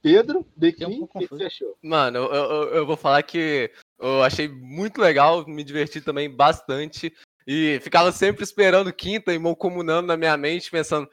[0.00, 1.44] Pedro, Fiquei um pouco confuso.
[1.44, 1.78] achou?
[1.82, 7.14] Mano, eu, eu, eu vou falar que eu achei muito legal, me diverti também bastante.
[7.46, 11.08] E ficava sempre esperando quinta e comunando na minha mente, pensando.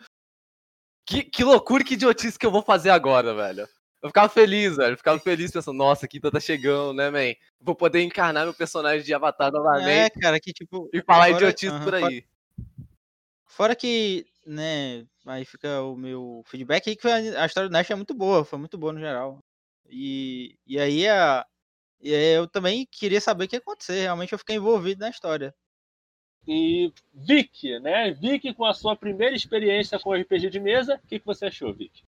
[1.06, 3.68] Que, que loucura, que idiotice que eu vou fazer agora, velho.
[4.02, 4.94] Eu ficava feliz, velho.
[4.94, 7.36] Eu ficava feliz pensando, nossa, quinta tá chegando, né, man?
[7.60, 10.90] Vou poder encarnar meu personagem de Avatar É, novamente cara, que tipo.
[10.94, 12.26] e falar fora- idiotice aham, por aí.
[13.46, 17.90] Fora que, né, aí fica o meu feedback aí que foi a história do Nash
[17.92, 19.40] é muito boa, foi muito boa no geral.
[19.90, 21.46] E, e aí a,
[22.00, 25.10] e aí eu também queria saber o que ia acontecer, realmente eu fiquei envolvido na
[25.10, 25.54] história.
[26.48, 28.12] E Vicky, né?
[28.12, 31.74] Vicky, com a sua primeira experiência com RPG de mesa, o que, que você achou,
[31.74, 32.04] Vicky?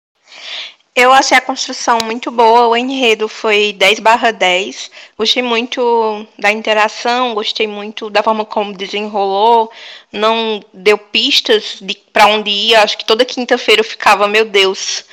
[0.95, 4.91] Eu achei a construção muito boa, o enredo foi 10 barra 10.
[5.17, 9.71] Gostei muito da interação, gostei muito da forma como desenrolou.
[10.13, 12.83] Não deu pistas de para onde ia.
[12.83, 15.05] Acho que toda quinta-feira eu ficava, meu Deus,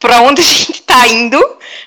[0.00, 1.38] para onde a gente tá indo?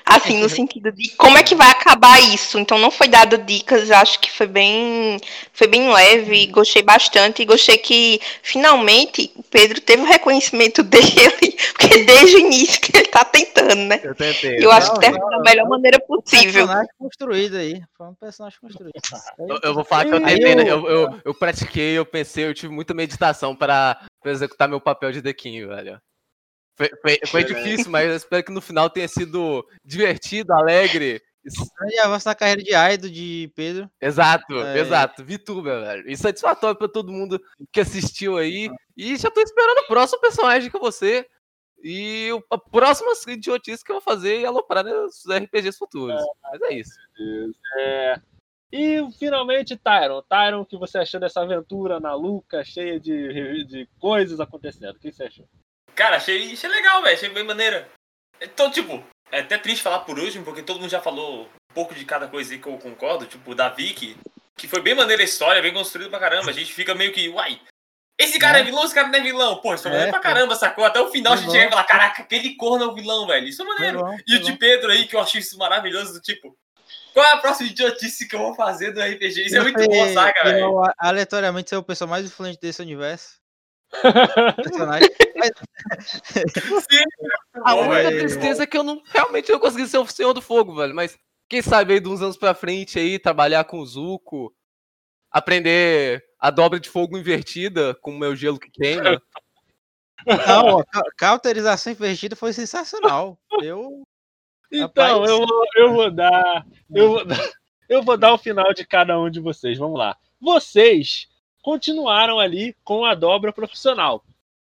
[0.06, 2.58] Assim, no sentido de como é que vai acabar isso.
[2.58, 5.18] Então não foi dado dicas, acho que foi bem,
[5.52, 11.56] foi bem leve, gostei bastante e gostei que finalmente o Pedro teve o reconhecimento dele,
[11.72, 14.00] porque desde o início que ele tá tentando, né?
[14.02, 14.64] Eu tentei.
[14.64, 16.66] Eu acho Não, que terminou da melhor maneira possível.
[16.66, 18.92] Personagem construído aí, foi um personagem construído.
[19.38, 20.62] Eu, eu vou falar que eu tentei, né?
[20.70, 25.12] eu- eu, eu, pratiquei, eu pensei, eu tive muita meditação para pra executar meu papel
[25.12, 26.00] de Dequinho, velho.
[26.76, 31.22] Foi, foi, foi difícil, mas eu espero que no final tenha sido divertido, alegre.
[31.78, 33.88] Grande avanço na carreira de Aido de Pedro.
[34.00, 34.78] Exato, É.
[34.80, 35.22] exato.
[35.22, 36.10] VTuber, velho.
[36.10, 37.38] E satisfatório pra todo mundo
[37.70, 38.70] que assistiu aí.
[38.96, 41.26] E já tô esperando o próximo personagem que você.
[41.82, 46.18] E o- a próxima idiotice que eu vou fazer e aloprar nos RPGs futuros.
[46.42, 46.92] Mas é isso.
[47.78, 48.20] É,
[48.72, 50.22] E finalmente, Tyron.
[50.22, 54.96] Tyron, o que você achou dessa aventura na Luca, cheia de, de coisas acontecendo?
[54.96, 55.46] O que você achou?
[55.94, 57.14] Cara, achei, achei legal, velho.
[57.14, 57.88] Achei bem maneira.
[58.40, 61.94] Então, tipo, é até triste falar por último, porque todo mundo já falou um pouco
[61.94, 63.26] de cada coisa aí que eu concordo.
[63.26, 64.16] Tipo, da Vicky,
[64.56, 66.50] que foi bem maneira a história, bem construída pra caramba.
[66.50, 67.60] A gente fica meio que, uai,
[68.18, 69.56] esse cara é, vilão, esse cara não é vilão.
[69.56, 70.84] Pô, isso é maneiro É, pra caramba, sacou?
[70.84, 73.48] Até o final a gente chega e fala, caraca, aquele corno é o vilão, velho.
[73.48, 73.98] Isso é maneiro.
[73.98, 74.58] Bom, E o foi de.
[74.58, 76.56] Pedro aí, que eu achei isso maravilhoso, do tipo,
[77.12, 79.46] qual é a próxima idiotice que eu vou fazer do RPG?
[79.46, 80.82] Isso é muito bom, saca, velho?
[80.96, 83.43] aleatoriamente, ser o pessoa mais influente desse universo.
[84.56, 85.08] Personagem.
[86.30, 90.32] Sim, muito A única tristeza é que eu não realmente não consegui ser o Senhor
[90.32, 90.94] do Fogo, velho.
[90.94, 91.18] Mas
[91.48, 94.54] quem sabe aí de uns anos pra frente aí, trabalhar com o Zuko,
[95.30, 99.20] aprender a dobra de fogo invertida com o meu gelo que queima.
[100.26, 103.38] Não, a ca- cauterização invertida foi sensacional.
[103.60, 104.06] Eu.
[104.72, 105.30] Então, Rapaz.
[105.30, 106.66] eu vou, eu vou dar.
[106.90, 107.50] Eu vou dar.
[107.88, 109.76] Eu vou dar o final de cada um de vocês.
[109.76, 110.16] Vamos lá.
[110.40, 111.28] Vocês
[111.64, 114.22] continuaram ali com a dobra profissional.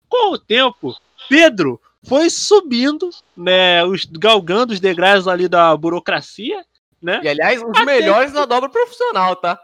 [0.07, 0.95] Com o tempo,
[1.27, 6.63] Pedro foi subindo, né, os, galgando os degraus ali da burocracia,
[7.01, 7.19] né?
[7.23, 9.59] E aliás, os Até melhores na dobra profissional, tá?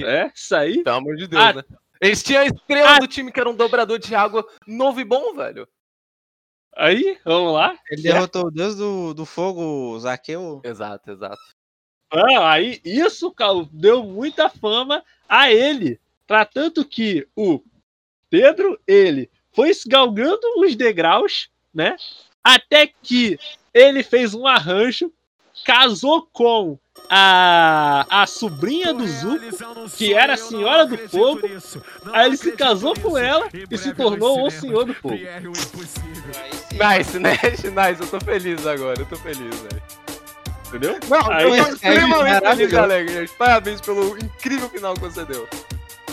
[0.00, 0.82] É, isso aí.
[0.82, 1.52] Pelo amor de Deus, Ah.
[1.52, 1.62] né?
[2.00, 2.98] Eles tinham a estrela Ah.
[2.98, 5.68] do time que era um dobrador de água novo e bom, velho.
[6.74, 7.78] Aí, vamos lá.
[7.90, 10.62] Ele derrotou o deus do, do fogo, Zaqueu.
[10.64, 11.38] Exato, exato.
[12.10, 13.34] Ah, aí isso
[13.70, 16.00] deu muita fama a ele.
[16.26, 17.60] Pra tanto que o
[18.30, 21.96] Pedro, ele foi galgando os degraus, né?
[22.42, 23.38] Até que
[23.72, 25.12] ele fez um arranjo,
[25.64, 26.78] casou com
[27.08, 31.42] a, a sobrinha do Zuko, que era a Senhora do Fogo.
[32.12, 35.14] Aí ele se casou com ela e se tornou o Senhor do Fogo.
[36.72, 37.36] Nice, né?
[37.44, 39.82] Nice, eu tô feliz agora, eu tô feliz, velho.
[40.68, 40.98] Entendeu?
[41.08, 43.32] Não, Aí- eu tô é extremamente feliz, gente.
[43.36, 45.48] Parabéns pelo incrível final que você deu.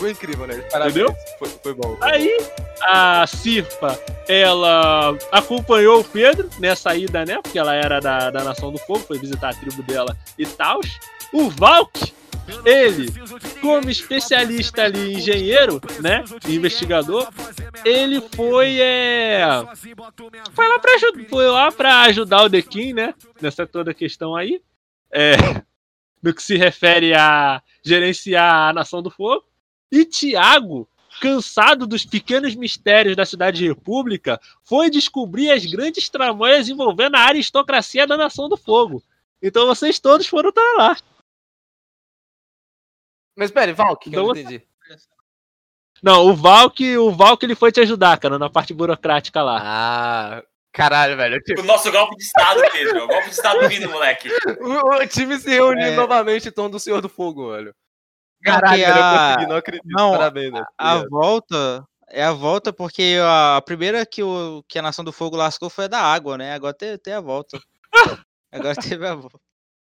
[0.02, 0.58] Foi incrível, né?
[0.72, 0.96] Parabéns.
[0.96, 1.16] Entendeu?
[1.38, 1.96] Foi, foi bom.
[1.96, 2.38] foi Aí
[2.82, 7.40] a Sirpa, ela acompanhou o Pedro nessa ida, né?
[7.40, 10.80] Porque ela era da, da Nação do Fogo, foi visitar a tribo dela e tal.
[11.32, 12.12] O Valk,
[12.66, 13.14] ele,
[13.62, 16.24] como especialista ali, engenheiro, né?
[16.48, 17.32] Investigador,
[17.86, 19.44] ele foi, é,
[20.52, 20.92] foi lá pra,
[21.30, 23.14] foi lá pra ajudar o Dequim, né?
[23.40, 24.64] Nessa toda questão aí.
[25.14, 25.34] É,
[26.24, 29.51] no que se refere a gerenciar a Nação do Fogo.
[29.92, 30.88] E Tiago,
[31.22, 38.08] cansado dos pequenos mistérios da Cidade República, foi descobrir as grandes tramóias envolvendo a aristocracia
[38.08, 39.04] da Nação do Fogo.
[39.42, 40.96] Então vocês todos foram estar lá.
[43.36, 44.64] Mas pera, Valk, que eu Então não entendi.
[46.04, 49.60] Não, o Valk, o Valk ele foi te ajudar, cara, na parte burocrática lá.
[49.64, 51.40] Ah, caralho, velho.
[51.60, 53.04] O nosso golpe de estado, Pedro.
[53.04, 54.30] O golpe de estado vindo, moleque.
[54.62, 55.96] O, o time se reuniu É.
[55.96, 57.74] novamente em torno do Senhor do Fogo, velho.
[58.46, 59.86] Eu a- não acredito.
[59.88, 60.66] Não, Parabéns, velho.
[60.78, 61.86] A volta.
[62.14, 65.86] É a volta porque a, primeira que, o, que a Nação do Fogo lascou foi
[65.86, 66.54] a da água, né?
[66.54, 67.58] Agora tem, tem a volta.
[68.52, 69.40] Agora teve a volta.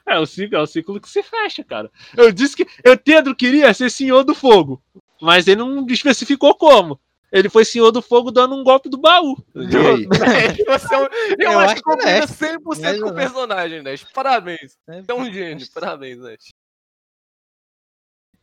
[0.07, 1.89] É o ciclo, é o ciclo que se fecha, cara.
[2.17, 4.81] Eu disse que eu Pedro queria ser senhor do fogo,
[5.21, 6.99] mas ele não especificou como.
[7.31, 9.35] Ele foi senhor do fogo dando um golpe do baú.
[9.55, 10.07] E aí?
[10.65, 11.03] Você é um-
[11.39, 12.33] eu, Eu acho acho que combina honesto.
[12.33, 13.13] 100% com o honesto.
[13.13, 13.95] personagem, né?
[14.13, 14.77] Parabéns.
[14.87, 15.65] É, É um gênio.
[15.73, 16.35] Parabéns, né?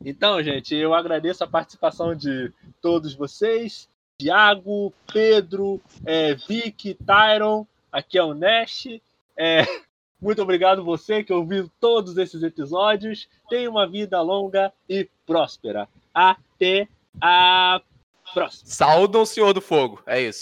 [0.05, 2.51] Então, gente, eu agradeço a participação de
[2.81, 3.89] todos vocês.
[4.17, 8.87] Tiago, Pedro, é, Vicky, Tyron, aqui é o Nash.
[9.37, 9.65] É,
[10.21, 13.27] muito obrigado você que ouviu todos esses episódios.
[13.49, 15.87] Tenha uma vida longa e próspera.
[16.13, 16.87] Até
[17.21, 17.81] a
[18.33, 18.69] próxima.
[18.69, 20.01] Saúdam o Senhor do Fogo.
[20.05, 20.41] É isso.